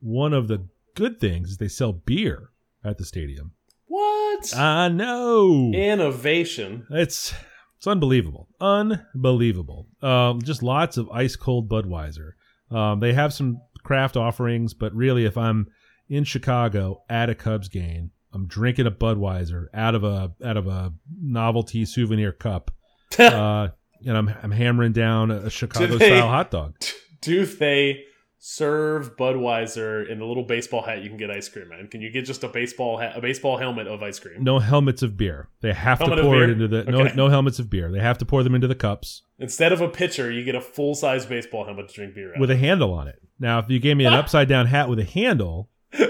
[0.00, 2.50] one of the good things is they sell beer
[2.84, 3.52] at the stadium.
[3.86, 4.56] What?
[4.56, 5.72] I know.
[5.74, 6.86] Innovation.
[6.90, 7.34] It's
[7.76, 9.86] it's unbelievable, unbelievable.
[10.02, 12.32] Um, just lots of ice cold Budweiser.
[12.70, 15.68] Um, they have some craft offerings, but really, if I'm
[16.08, 20.66] in Chicago at a Cubs game, I'm drinking a Budweiser out of a out of
[20.66, 22.70] a novelty souvenir cup,
[23.18, 23.68] uh,
[24.06, 26.74] and I'm I'm hammering down a Chicago they- style hot dog.
[27.22, 28.00] Do they
[28.38, 31.88] serve Budweiser in the little baseball hat you can get ice cream in?
[31.88, 35.02] Can you get just a baseball hat, a baseball helmet of ice cream No helmets
[35.02, 35.48] of beer.
[35.62, 37.14] They have Helmet to pour it into the no Okay.
[37.16, 37.90] no helmets of beer.
[37.90, 39.22] They have to pour them into the cups.
[39.38, 40.30] instead of a pitcher?
[40.30, 42.40] You get a full size baseball helmet to drink beer out.
[42.40, 43.16] with a handle on it.
[43.40, 45.70] Now, if you gave me an upside down hat with a handle,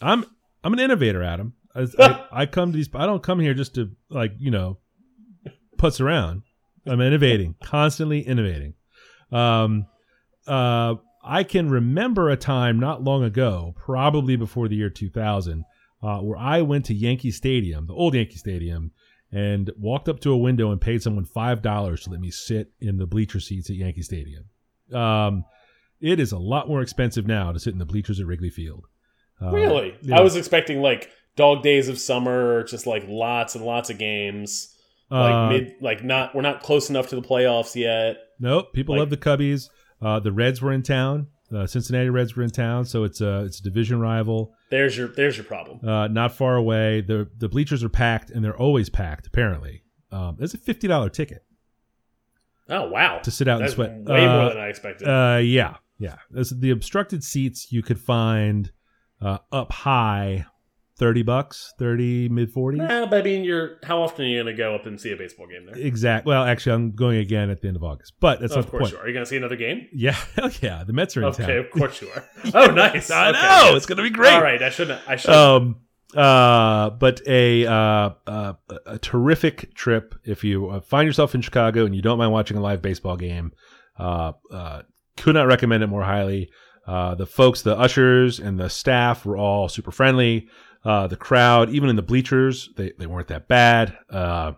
[0.00, 0.24] I'm
[0.62, 1.54] I'm an innovator, Adam.
[1.74, 2.88] I, I, I come to these.
[2.94, 4.78] I don't come here just to like you know,
[5.76, 6.42] putz around.
[6.86, 8.74] I'm innovating, constantly innovating.
[9.30, 9.86] Um,
[10.46, 15.64] uh, I can remember a time not long ago, probably before the year 2000,
[16.02, 18.92] uh, where I went to Yankee Stadium, the old Yankee Stadium,
[19.30, 22.72] and walked up to a window and paid someone five dollars to let me sit
[22.80, 24.44] in the bleacher seats at Yankee Stadium.
[24.92, 25.44] Um,
[26.00, 28.86] it is a lot more expensive now to sit in the bleachers at Wrigley Field.
[29.40, 29.96] Uh, really?
[30.02, 30.18] yeah.
[30.18, 34.74] I was expecting like dog days of summer, just like lots and lots of games.
[35.10, 38.16] Like Uh, mid, like not we're not close enough to the playoffs yet.
[38.40, 38.72] Nope.
[38.74, 39.68] People Like- love the Cubbies.
[40.02, 41.28] Uh, the Reds were in town.
[41.52, 44.52] Uh, Cincinnati Reds were in town, so it's a it's a division rival.
[44.70, 45.80] There's your there's your problem.
[45.82, 47.00] Uh, not far away.
[47.00, 49.26] the The bleachers are packed, and they're always packed.
[49.28, 51.42] Apparently, um, it's a fifty dollar ticket
[52.68, 54.14] Oh wow, to sit out that's and sweat.
[54.18, 55.08] way Uh, more than I expected.
[55.08, 56.16] Uh, yeah, yeah.
[56.30, 58.70] This, the obstructed seats you could find
[59.20, 60.46] uh, up high,
[60.96, 62.80] thirty bucks, thirty mid forties.
[62.82, 65.12] Eh, but I mean, you're how often are you going to go up and see
[65.12, 65.76] a baseball game there?
[65.76, 66.30] Exactly.
[66.30, 68.66] Well, actually, I'm going again at the end of August, but that's Oh, not of
[68.66, 68.92] the course point.
[68.92, 69.02] you are.
[69.04, 69.86] Are you going to see another game?
[69.92, 70.84] Yeah, hell yeah.
[70.84, 71.56] The Mets are in Okay, town.
[71.58, 72.24] of course you are.
[72.54, 73.10] Oh, nice.
[73.10, 74.32] I Okay, know it's gonna be great.
[74.34, 75.00] All right, I shouldn't.
[75.08, 75.30] I should.
[75.30, 75.80] Um,
[76.16, 78.52] uh, but a uh, uh,
[78.86, 82.56] a terrific trip if you uh, find yourself in Chicago and you don't mind watching
[82.56, 83.52] a live baseball game.
[83.98, 84.82] Uh, uh,
[85.18, 86.50] could not recommend it more highly.
[86.88, 90.48] Uh, the folks, the ushers, and the staff were all super friendly.
[90.84, 93.96] Uh, the crowd, even in the bleachers, they, they weren't that bad.
[94.08, 94.52] Uh,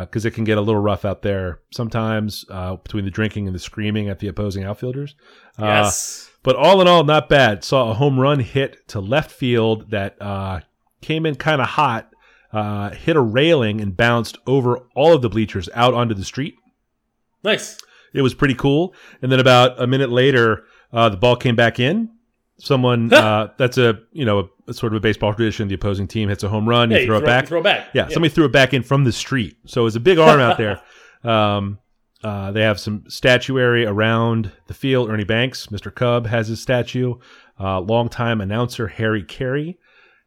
[0.00, 3.54] because it can get a little rough out there sometimes uh, between the drinking and
[3.54, 5.16] the screaming at the opposing outfielders.
[5.58, 6.30] Uh, yes.
[6.42, 7.64] but all in all, not bad.
[7.64, 10.60] Saw a home run hit to left field that uh,
[11.00, 12.12] came in kind of hot,
[12.52, 16.54] uh, hit a railing and bounced over all of the bleachers out onto the street.
[17.42, 17.78] nice.
[18.12, 18.92] It was pretty cool.
[19.22, 22.10] And then about a minute later, uh, the ball came back in.
[22.58, 25.68] Someone uh, that's a you know a, a sort of a baseball tradition.
[25.68, 27.46] The opposing team hits a home run, Yeah, you throw it back.
[27.48, 27.88] Throw back.
[27.94, 29.56] yeah, somebody threw it back in from the street.
[29.66, 30.80] So it was a big arm out there.
[31.22, 31.78] Um,
[32.24, 35.08] Uh, they have some statuary around the field.
[35.10, 35.94] Ernie Banks, Mr.
[35.94, 37.14] Cub, has his statue.
[37.58, 39.76] Uh, longtime announcer Harry Caray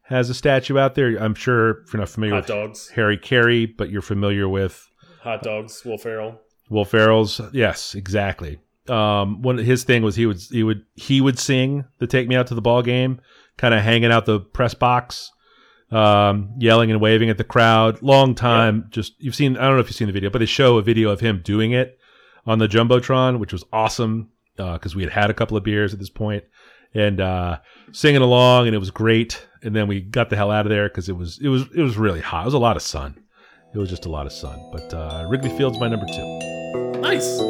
[0.02, 1.16] has a statue out there.
[1.16, 4.88] I'm sure if you're not familiar Hot with dogs, Harry Caray, but you're familiar with
[5.20, 6.40] hot dogs, Will Ferrell.
[6.68, 7.40] Will Ferrell's.
[7.52, 8.58] Yes, exactly.
[8.88, 12.36] Um, one his thing was he would he would he would sing the "Take Me
[12.36, 13.20] Out to the Ball Game,"
[13.56, 15.32] kind of hanging out the press box,
[15.90, 18.02] um, yelling and waving at the crowd.
[18.02, 18.86] Long time.
[18.90, 19.56] Just you've seen.
[19.56, 21.40] I don't know if you've seen the video, but they show a video of him
[21.42, 21.98] doing it
[22.46, 25.92] on the jumbotron, which was awesome uh, because we had had a couple of beers
[25.92, 26.44] at this point
[26.94, 27.58] and uh,
[27.92, 29.46] singing along, and it was great.
[29.62, 31.82] And then we got the hell out of there because it was it was it
[31.82, 32.42] was really hot.
[32.42, 33.20] It was a lot of sun.
[33.74, 34.58] It was just a lot of sun.
[34.72, 37.00] But uh, Wrigley Field's my number two.
[37.00, 37.40] Nice.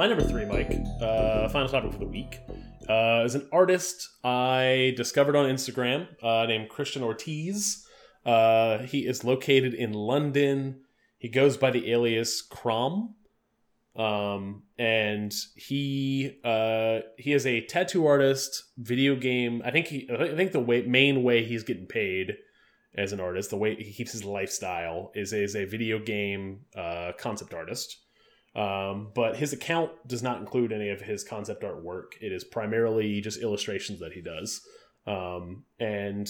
[0.00, 0.72] My number three, Mike.
[1.02, 2.40] Uh, final topic for the week
[2.88, 7.86] uh, is an artist I discovered on Instagram uh, named Christian Ortiz.
[8.24, 10.80] Uh, he is located in London.
[11.18, 13.14] He goes by the alias Crom.
[13.94, 19.60] Um, and he uh, he is a tattoo artist, video game.
[19.66, 22.38] I think he I think the way, main way he's getting paid
[22.96, 27.12] as an artist, the way he keeps his lifestyle is is a video game uh,
[27.18, 27.98] concept artist.
[28.54, 32.16] Um, but his account does not include any of his concept art work.
[32.20, 34.62] It is primarily just illustrations that he does,
[35.06, 36.28] um, and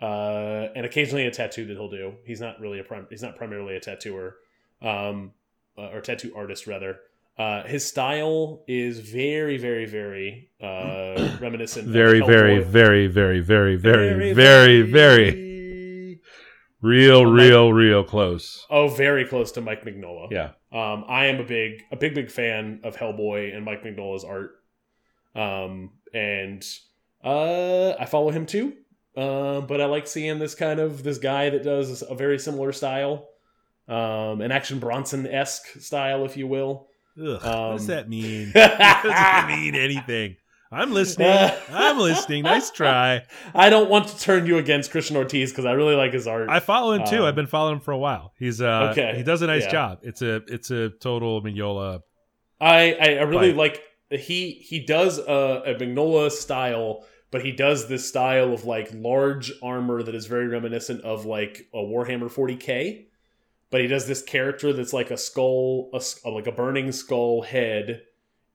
[0.00, 2.14] uh, and occasionally a tattoo that he'll do.
[2.24, 4.36] He's not really a prim- he's not primarily a tattooer
[4.82, 5.32] um,
[5.78, 6.98] uh, or tattoo artist rather.
[7.38, 11.86] Uh, his style is very, very, very uh, reminiscent.
[11.86, 12.66] of Very, very, Hellboy.
[12.66, 15.51] very, very, very, very, very, very,
[16.82, 18.66] real, Oh, my- real, real close.
[18.68, 20.30] Oh, very close to Mike Mignola.
[20.30, 20.50] Yeah.
[20.72, 24.52] Um, I am a big, a big, big fan of Hellboy and Mike Mignola's art.
[25.34, 26.62] Um, and
[27.24, 28.74] uh, I follow him too.
[29.16, 32.72] Uh, but I like seeing this kind of this guy that does a very similar
[32.72, 33.28] style,
[33.88, 36.88] um, an Action Bronson esque style, if you will.
[37.18, 38.52] Ugh, what Um, does that mean?
[38.54, 40.36] doesn't mean anything.
[40.72, 41.50] I'm listening.
[41.70, 42.44] I'm listening.
[42.44, 43.24] Nice try.
[43.54, 46.48] I don't want to turn you against Christian Ortiz because I really like his art.
[46.48, 47.18] I follow him too.
[47.18, 48.32] Um, I've been following him for a while.
[48.38, 49.70] He's uh Okay, he does a nice yeah.
[49.70, 49.98] job.
[50.02, 52.00] It's a it's a total Mignola.
[52.60, 53.58] I I, I really Bite.
[53.58, 58.90] like he he does a, a Mignola style, but he does this style of like
[58.94, 63.06] large armor that is very reminiscent of like a Warhammer 40k.
[63.70, 68.02] But he does this character that's like a skull, a, like a burning skull head.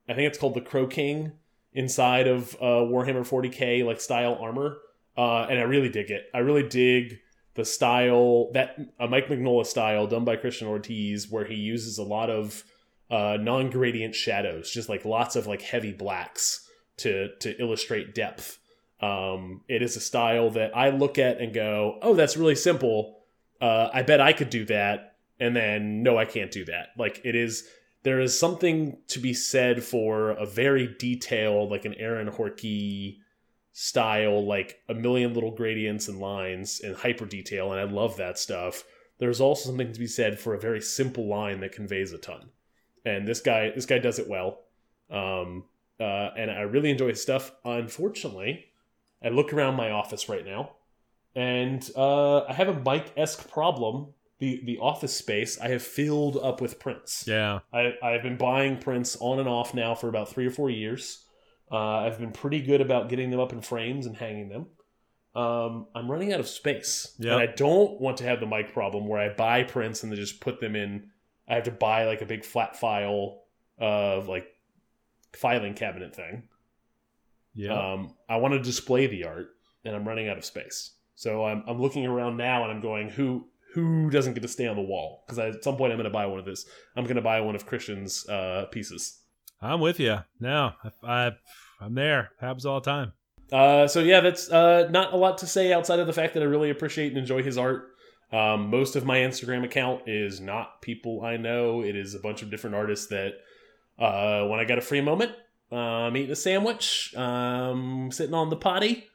[0.08, 1.32] I think it's called the Crow King
[1.78, 4.78] inside of uh, Warhammer 40k like style armor,
[5.16, 6.24] uh, and I really dig it.
[6.34, 7.20] I really dig
[7.54, 12.02] the style that a Mike Mignola style done by Christian Ortiz, where he uses a
[12.02, 12.64] lot of
[13.10, 18.58] uh, non-gradient shadows, just like lots of like heavy blacks to to illustrate depth.
[19.00, 23.20] Um, it is a style that I look at and go, "Oh, that's really simple.
[23.60, 26.88] Uh, I bet I could do that." And then, no, I can't do that.
[26.98, 27.68] Like it is,
[28.08, 33.18] there is something to be said for a very detailed, like an Aaron Horkey
[33.74, 38.38] style, like a million little gradients and lines and hyper detail, and I love that
[38.38, 38.84] stuff.
[39.18, 42.48] There's also something to be said for a very simple line that conveys a ton.
[43.04, 44.60] And this guy this guy does it well.
[45.10, 45.64] Um,
[46.00, 47.52] uh, and i really enjoy his stuff.
[47.62, 48.64] Unfortunately
[49.22, 50.70] i look around my office right now
[51.34, 56.60] and uh, i have a mike-esque problem the the office space i have filled up
[56.60, 57.60] with prints Yeah.
[57.72, 61.24] I, i've been buying prints on and off now for about three or four years
[61.72, 64.66] uh, i've been pretty good about getting them up in frames and hanging them
[65.34, 67.32] um, i'm running out of space Yep.
[67.32, 70.18] and i don't want to have the mic problem where i buy prints and then
[70.18, 71.10] just put them in
[71.50, 73.40] I have to buy like a big flat file
[73.78, 74.46] of like
[75.32, 76.42] filing cabinet thing.
[77.54, 77.72] Yeah.
[77.92, 79.48] Um, I want to display the art,
[79.82, 80.92] and I'm running out of space.
[81.14, 84.66] So I'm, I'm looking around now, and I'm going, who who doesn't get to stay
[84.66, 85.24] on the wall?
[85.26, 86.66] Because at some point I'm going to buy one of this.
[86.96, 89.20] I'm going to buy one of Christian's uh, pieces.
[89.60, 90.18] I'm with you.
[90.40, 91.32] No, I, I
[91.80, 92.30] I'm there.
[92.40, 93.12] Happens all the time.
[93.52, 96.42] Uh, so yeah, that's uh, not a lot to say outside of the fact that
[96.42, 97.94] I really appreciate and enjoy his art.
[98.30, 101.82] Um, most of my Instagram account is not people I know.
[101.82, 103.34] It is a bunch of different artists that,
[103.98, 105.32] uh, when I got a free moment,
[105.72, 109.06] I'm eating a sandwich, um, sitting on the potty,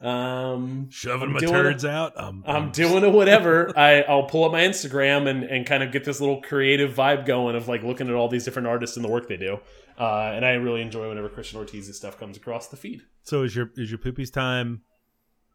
[0.00, 2.12] um, Shoving I'm my turds out.
[2.16, 3.72] I'm, I'm doing a whatever.
[3.76, 7.26] I, I'll pull up my Instagram and, and kind of get this little creative vibe
[7.26, 9.58] going of like looking at all these different artists and the work they do.
[9.98, 13.02] Uh, and I really enjoy whenever Christian Ortiz's stuff comes across the feed.
[13.24, 14.82] So is your is your poopies time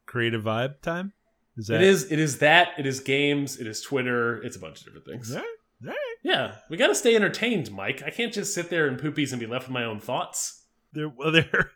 [0.04, 1.12] creative vibe time?
[1.56, 2.10] Is It is.
[2.10, 2.72] It is that.
[2.78, 3.58] It is games.
[3.58, 4.42] It is Twitter.
[4.42, 5.30] It's a bunch of different things.
[5.30, 5.46] All right,
[5.84, 6.16] all right.
[6.22, 8.02] Yeah, we got to stay entertained, Mike.
[8.04, 10.62] I can't just sit there and poopies and be left with my own thoughts.
[10.92, 11.72] There, well, there.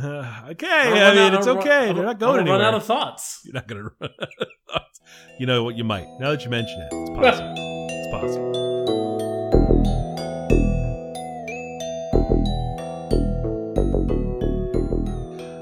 [0.50, 1.92] okay, I mean it's run- okay.
[1.92, 2.58] They're not going anywhere.
[2.58, 3.40] Run out of thoughts.
[3.44, 4.10] You're not gonna run.
[4.20, 5.00] out of thoughts.
[5.38, 5.76] you know what?
[5.76, 6.06] You might.
[6.18, 7.54] Now that you mention it, it's possible.
[7.90, 8.70] it's possible.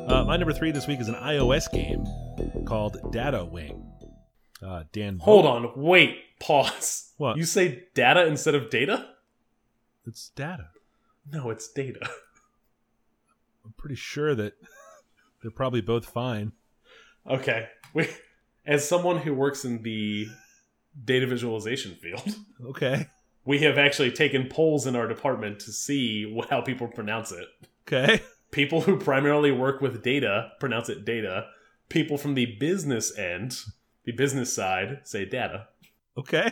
[0.08, 2.06] Uh, my number three this week is an iOS game
[2.64, 3.90] called Data Wing.
[4.62, 5.72] Uh, Dan, Hold on.
[5.76, 6.16] Wait.
[6.40, 7.12] Pause.
[7.16, 7.36] What?
[7.36, 9.06] You say data instead of data?
[10.06, 10.68] It's data.
[11.30, 12.00] No, it's data.
[13.78, 14.52] Pretty sure that
[15.42, 16.52] they're probably both fine.
[17.28, 17.68] Okay.
[17.94, 18.08] We,
[18.66, 20.26] as someone who works in the
[21.04, 23.06] data visualization field, Okay.
[23.44, 27.46] we have actually taken polls in our department to see how people pronounce it.
[27.86, 28.20] Okay.
[28.50, 31.46] People who primarily work with data pronounce it data.
[31.88, 33.56] People from the business end,
[34.04, 35.68] the business side, say data.
[36.16, 36.50] Okay.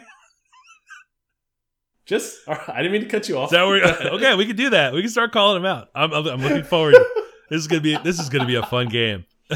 [2.07, 3.53] Just, I didn't mean to cut you off.
[3.53, 4.95] Okay, we can do that.
[4.95, 5.89] We can start calling them out.
[5.95, 6.95] I'm, I'm, I'm looking forward.
[7.51, 9.25] this is gonna be this is gonna be a fun game.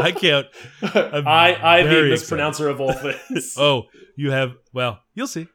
[0.00, 0.46] I can't.
[0.82, 3.54] I, I the mispronouncer of all things.
[3.58, 3.84] Oh,
[4.16, 4.54] you have.
[4.72, 5.48] Well, you'll see.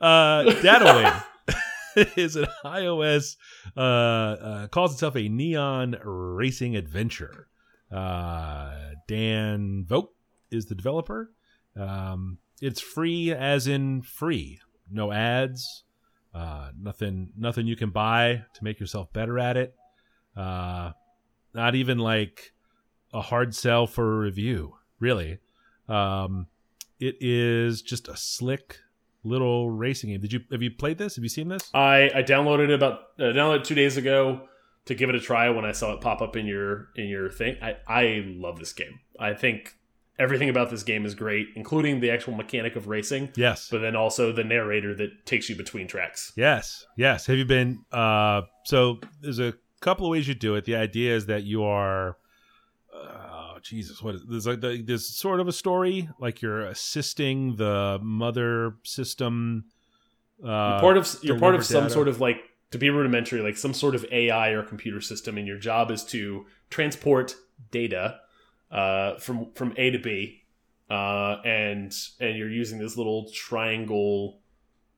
[0.00, 1.22] Uh, Data
[1.96, 3.36] Wing is an iOS.
[3.76, 7.48] Uh, uh, calls itself a neon racing adventure.
[7.92, 8.74] Uh,
[9.06, 10.14] Dan Vogt
[10.50, 11.30] is the developer.
[11.76, 14.60] Um, it's free, as in free.
[14.90, 15.84] No ads.
[16.34, 17.30] Uh, nothing.
[17.36, 19.74] Nothing you can buy to make yourself better at it.
[20.36, 20.92] Uh,
[21.54, 22.52] not even like
[23.12, 24.76] a hard sell for a review.
[25.00, 25.38] Really.
[25.88, 26.46] Um,
[27.00, 28.78] it is just a slick
[29.24, 30.20] little racing game.
[30.20, 31.16] Did you have you played this?
[31.16, 31.70] Have you seen this?
[31.74, 34.42] I, I downloaded it about uh, downloaded two days ago
[34.86, 37.30] to give it a try when I saw it pop up in your in your
[37.30, 37.56] thing.
[37.62, 39.00] I, I love this game.
[39.18, 39.76] I think
[40.20, 43.68] everything about this game is great, including the actual mechanic of racing, Yes.
[43.70, 46.32] but then also the narrator that takes you between tracks.
[46.36, 46.84] Yes.
[46.96, 47.26] Yes.
[47.26, 50.64] Have you been uh so there's a couple of ways you do it.
[50.66, 52.16] The idea is that you are
[52.94, 57.56] oh Jesus, what is there's like the, there's sort of a story like you're assisting
[57.56, 59.64] the mother system
[60.44, 61.92] uh you're part of you're part of some data.
[61.94, 62.38] sort of like
[62.70, 66.04] to be rudimentary, like some sort of AI or computer system, and your job is
[66.04, 67.34] to transport
[67.72, 68.20] data
[68.70, 70.42] uh, from from A to B,
[70.90, 74.40] uh, and and you're using this little triangle,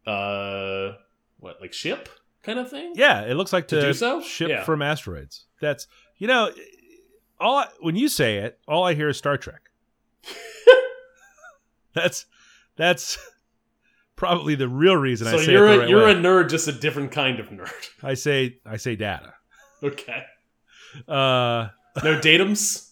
[0.07, 0.93] uh,
[1.39, 2.09] what like ship
[2.43, 2.93] kind of thing.
[2.97, 4.21] Yeah, it looks like To the do so?
[4.23, 4.65] ship Yeah.
[4.65, 5.45] from asteroids.
[5.61, 6.51] That's you know,
[7.41, 9.71] all I, when you say it, all I hear is Star Trek.
[11.95, 12.27] that's
[12.77, 13.19] that's
[14.17, 16.13] probably the real reason So I say you're it a, the right you're way.
[16.13, 17.71] a nerd, just a different kind of nerd.
[18.03, 19.35] I say I say data.
[19.85, 20.23] Okay.
[21.09, 21.67] Uh,
[22.05, 22.89] No datums.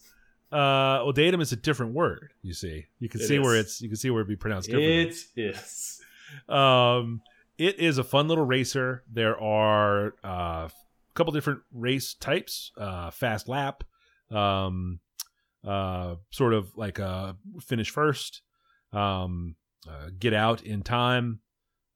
[0.51, 2.33] uh, well, datum is a different word.
[2.41, 4.69] You see, you can It see where it's you can see where it'd be pronounced
[4.69, 5.03] differently.
[5.03, 6.01] It is.
[6.49, 7.21] Um,
[7.57, 9.03] it is a fun little racer.
[9.11, 10.71] There are uh, a
[11.13, 13.83] couple different race types: uh, fast lap,
[14.29, 14.99] um,
[15.63, 18.41] uh, sort of like a finish first,
[18.91, 19.55] um,
[19.87, 21.39] uh, get out in time.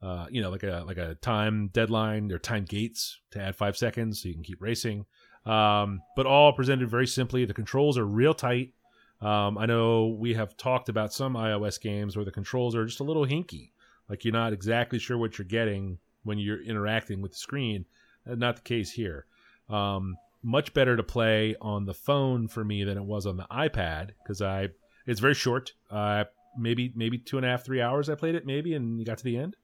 [0.01, 3.75] Uh, you know, like a like a time deadline or time gates to add five
[3.75, 5.05] seconds so you can keep racing.
[5.45, 7.45] Um, but all presented very simply.
[7.45, 8.73] The controls are real tight.
[9.21, 12.99] Um, I know we have talked about some iOS games where the controls are just
[12.99, 13.71] a little hinky
[14.09, 17.85] like you're not exactly sure what you're getting when you're interacting with the screen
[18.25, 19.25] that's not the case here
[19.69, 23.47] um, much better to play on the phone for me than it was on the
[23.51, 24.67] ipad because i
[25.05, 26.23] it's very short uh,
[26.57, 29.17] maybe maybe two and a half three hours i played it maybe and you got
[29.17, 29.55] to the end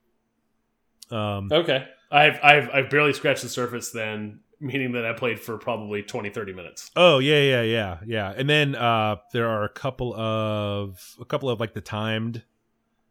[1.10, 1.86] um, Okay.
[2.10, 6.30] I've I've I've barely scratched the surface then, meaning that I played for probably 20,
[6.30, 6.90] 30 minutes.
[6.96, 8.32] Oh yeah, yeah, yeah, yeah.
[8.34, 12.42] And then uh, there are a couple of a couple of like the timed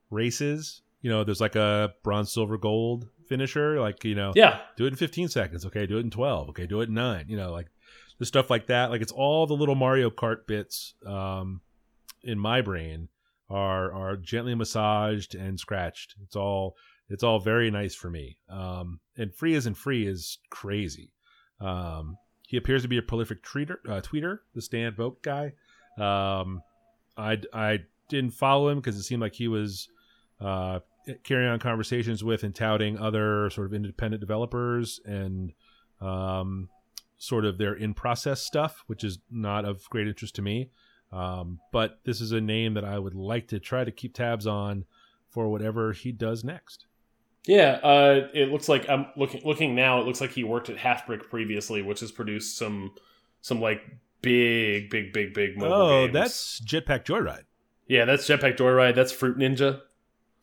[0.09, 0.81] races.
[1.01, 3.79] You know, there's like a bronze, silver, gold finisher.
[3.79, 4.59] Like you know, Yeah.
[4.77, 5.65] do it in 15 seconds.
[5.65, 6.49] Okay, do it in 12.
[6.49, 7.25] Okay, do it in nine.
[7.27, 7.67] You know, like
[8.19, 8.91] the stuff like that.
[8.91, 11.61] Like it's all the little Mario Kart bits um,
[12.23, 13.09] in my brain
[13.49, 16.15] are are gently massaged and scratched.
[16.23, 16.75] It's all
[17.09, 18.37] it's all very nice for me.
[18.49, 21.11] Um, and free isn't free is crazy.
[21.61, 25.53] Um, he appears to be a prolific tweeter, uh, tweeter the Stan Vogt guy.
[25.97, 26.61] Um,
[27.17, 29.87] I I didn't follow him because it seemed like he was
[30.39, 30.79] uh,
[31.23, 35.53] carrying on conversations with and touting other sort of independent developers and
[36.01, 36.69] um,
[37.17, 40.69] sort of their in process stuff, which is not of great interest to me.
[41.11, 44.47] Um, but this is a name that I would like to try to keep tabs
[44.47, 44.85] on
[45.29, 46.85] for whatever he does next.
[47.47, 49.99] Yeah, uh, it looks like I'm looking looking now.
[50.01, 52.93] It looks like he worked at Halfbrick previously, which has produced some
[53.41, 53.81] some like
[54.21, 56.13] big, big, big, big mobile oh, games.
[56.13, 57.43] that's Jetpack Joyride.
[57.87, 58.95] yeah, that's Jetpack Joyride.
[58.95, 59.81] That's Fruit Ninja.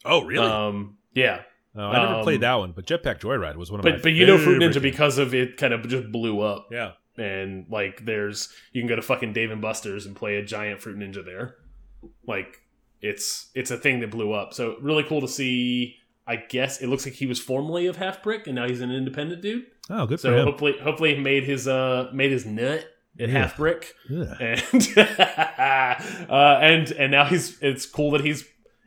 [0.04, 0.46] Oh, really?
[0.46, 1.42] Um, yeah,
[1.76, 4.02] oh, I never um, played that one, but Jetpack Joyride was one of my but
[4.02, 4.82] but you know Fruit Ninja games.
[4.82, 6.68] because of it kind of just blew up.
[6.72, 10.44] yeah, and like there's you can go to fucking Dave and Buster's and play a
[10.44, 11.56] giant fruit ninja there.
[12.26, 12.62] Like
[13.00, 14.54] it's it's a thing that blew up.
[14.54, 15.96] So really cool to see.
[16.28, 19.40] I guess it looks like he was formerly of Halfbrick, and now he's an independent
[19.42, 19.64] dude.
[19.90, 20.44] Oh, good So for him.
[20.44, 22.84] hopefully, hopefully, he made his uh made his nut
[23.18, 23.48] at Yeah.
[23.48, 24.34] Halfbrick, Yeah.
[24.40, 27.58] and uh, and and now he's.
[27.62, 28.44] It's cool that he's.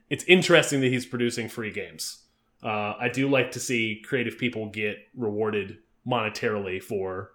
[0.09, 2.23] It's interesting that he's producing free games.
[2.63, 5.77] Uh, I do like to see creative people get rewarded
[6.07, 7.31] monetarily for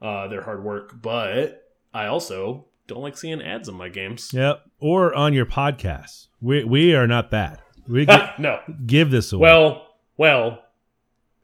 [0.00, 4.30] uh, their hard work, but I also don't like seeing ads on my games.
[4.32, 4.62] Yep.
[4.78, 6.26] Or on your podcast.
[6.40, 7.60] We we are not bad.
[7.88, 9.42] We gi- no, give this away.
[9.42, 9.86] well,
[10.16, 10.62] well,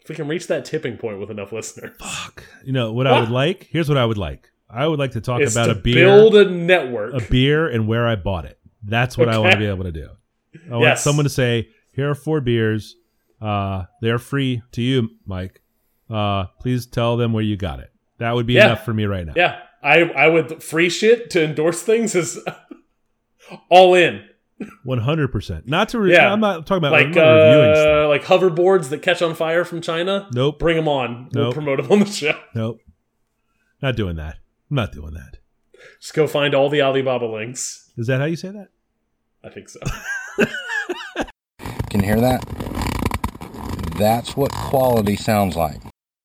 [0.01, 2.45] if we can reach that tipping point with enough listeners, Fuck.
[2.65, 3.69] You know what I would like?
[3.71, 4.51] Here's what I would like.
[4.69, 7.15] I would like to talk is about to a beer, build a network.
[7.15, 8.59] a beer, and where I bought it.
[8.83, 10.09] That's what I want to be able to do.
[10.67, 11.05] I want Yes.
[11.05, 12.97] someone to say, "Here are four beers.
[13.41, 15.63] Uh, they're free to you, Mike.
[16.11, 18.67] Uh, please tell them where you got it." That would be Yeah.
[18.67, 19.33] enough for me right now.
[19.37, 22.39] Yeah, I I would free shit to endorse things is
[23.71, 24.25] all in.
[24.85, 25.67] One hundred percent.
[25.67, 25.99] Not to.
[26.01, 26.33] Re- Yeah.
[26.33, 28.05] I'm not talking about Like I'm reviewing stuff.
[28.05, 30.29] uh, like hoverboards that catch on fire from China.
[30.33, 30.59] Nope.
[30.61, 31.29] Bring them on.
[31.35, 31.55] We'll Nope.
[31.55, 32.39] promote them on the show.
[32.55, 32.81] Nope.
[33.83, 34.37] Not doing that.
[34.71, 35.39] I'm not doing that.
[36.01, 37.91] Just go find all the Alibaba links.
[37.97, 38.69] Is that how you say that?
[39.45, 39.81] I think so.
[41.91, 42.43] Can you hear that?
[43.99, 45.81] That's what quality sounds like.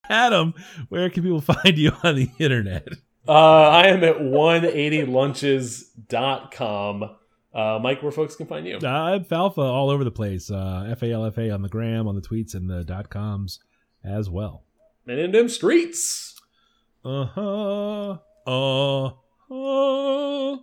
[0.10, 0.54] Adam,
[0.90, 2.88] where can people find you on the internet?
[3.28, 7.16] Uh, I am at 180lunches.com.
[7.54, 8.78] Uh, Mike, where folks can find you?
[8.84, 10.52] Uh, I'm Falfa all over the place.
[10.52, 13.10] Uh, F A L F A on the gram, on the tweets, and the dot
[13.10, 13.60] coms
[14.04, 14.64] as well.
[15.08, 16.40] And in them streets.
[17.04, 18.18] Uh huh.
[18.46, 19.10] Uh
[19.50, 20.58] huh.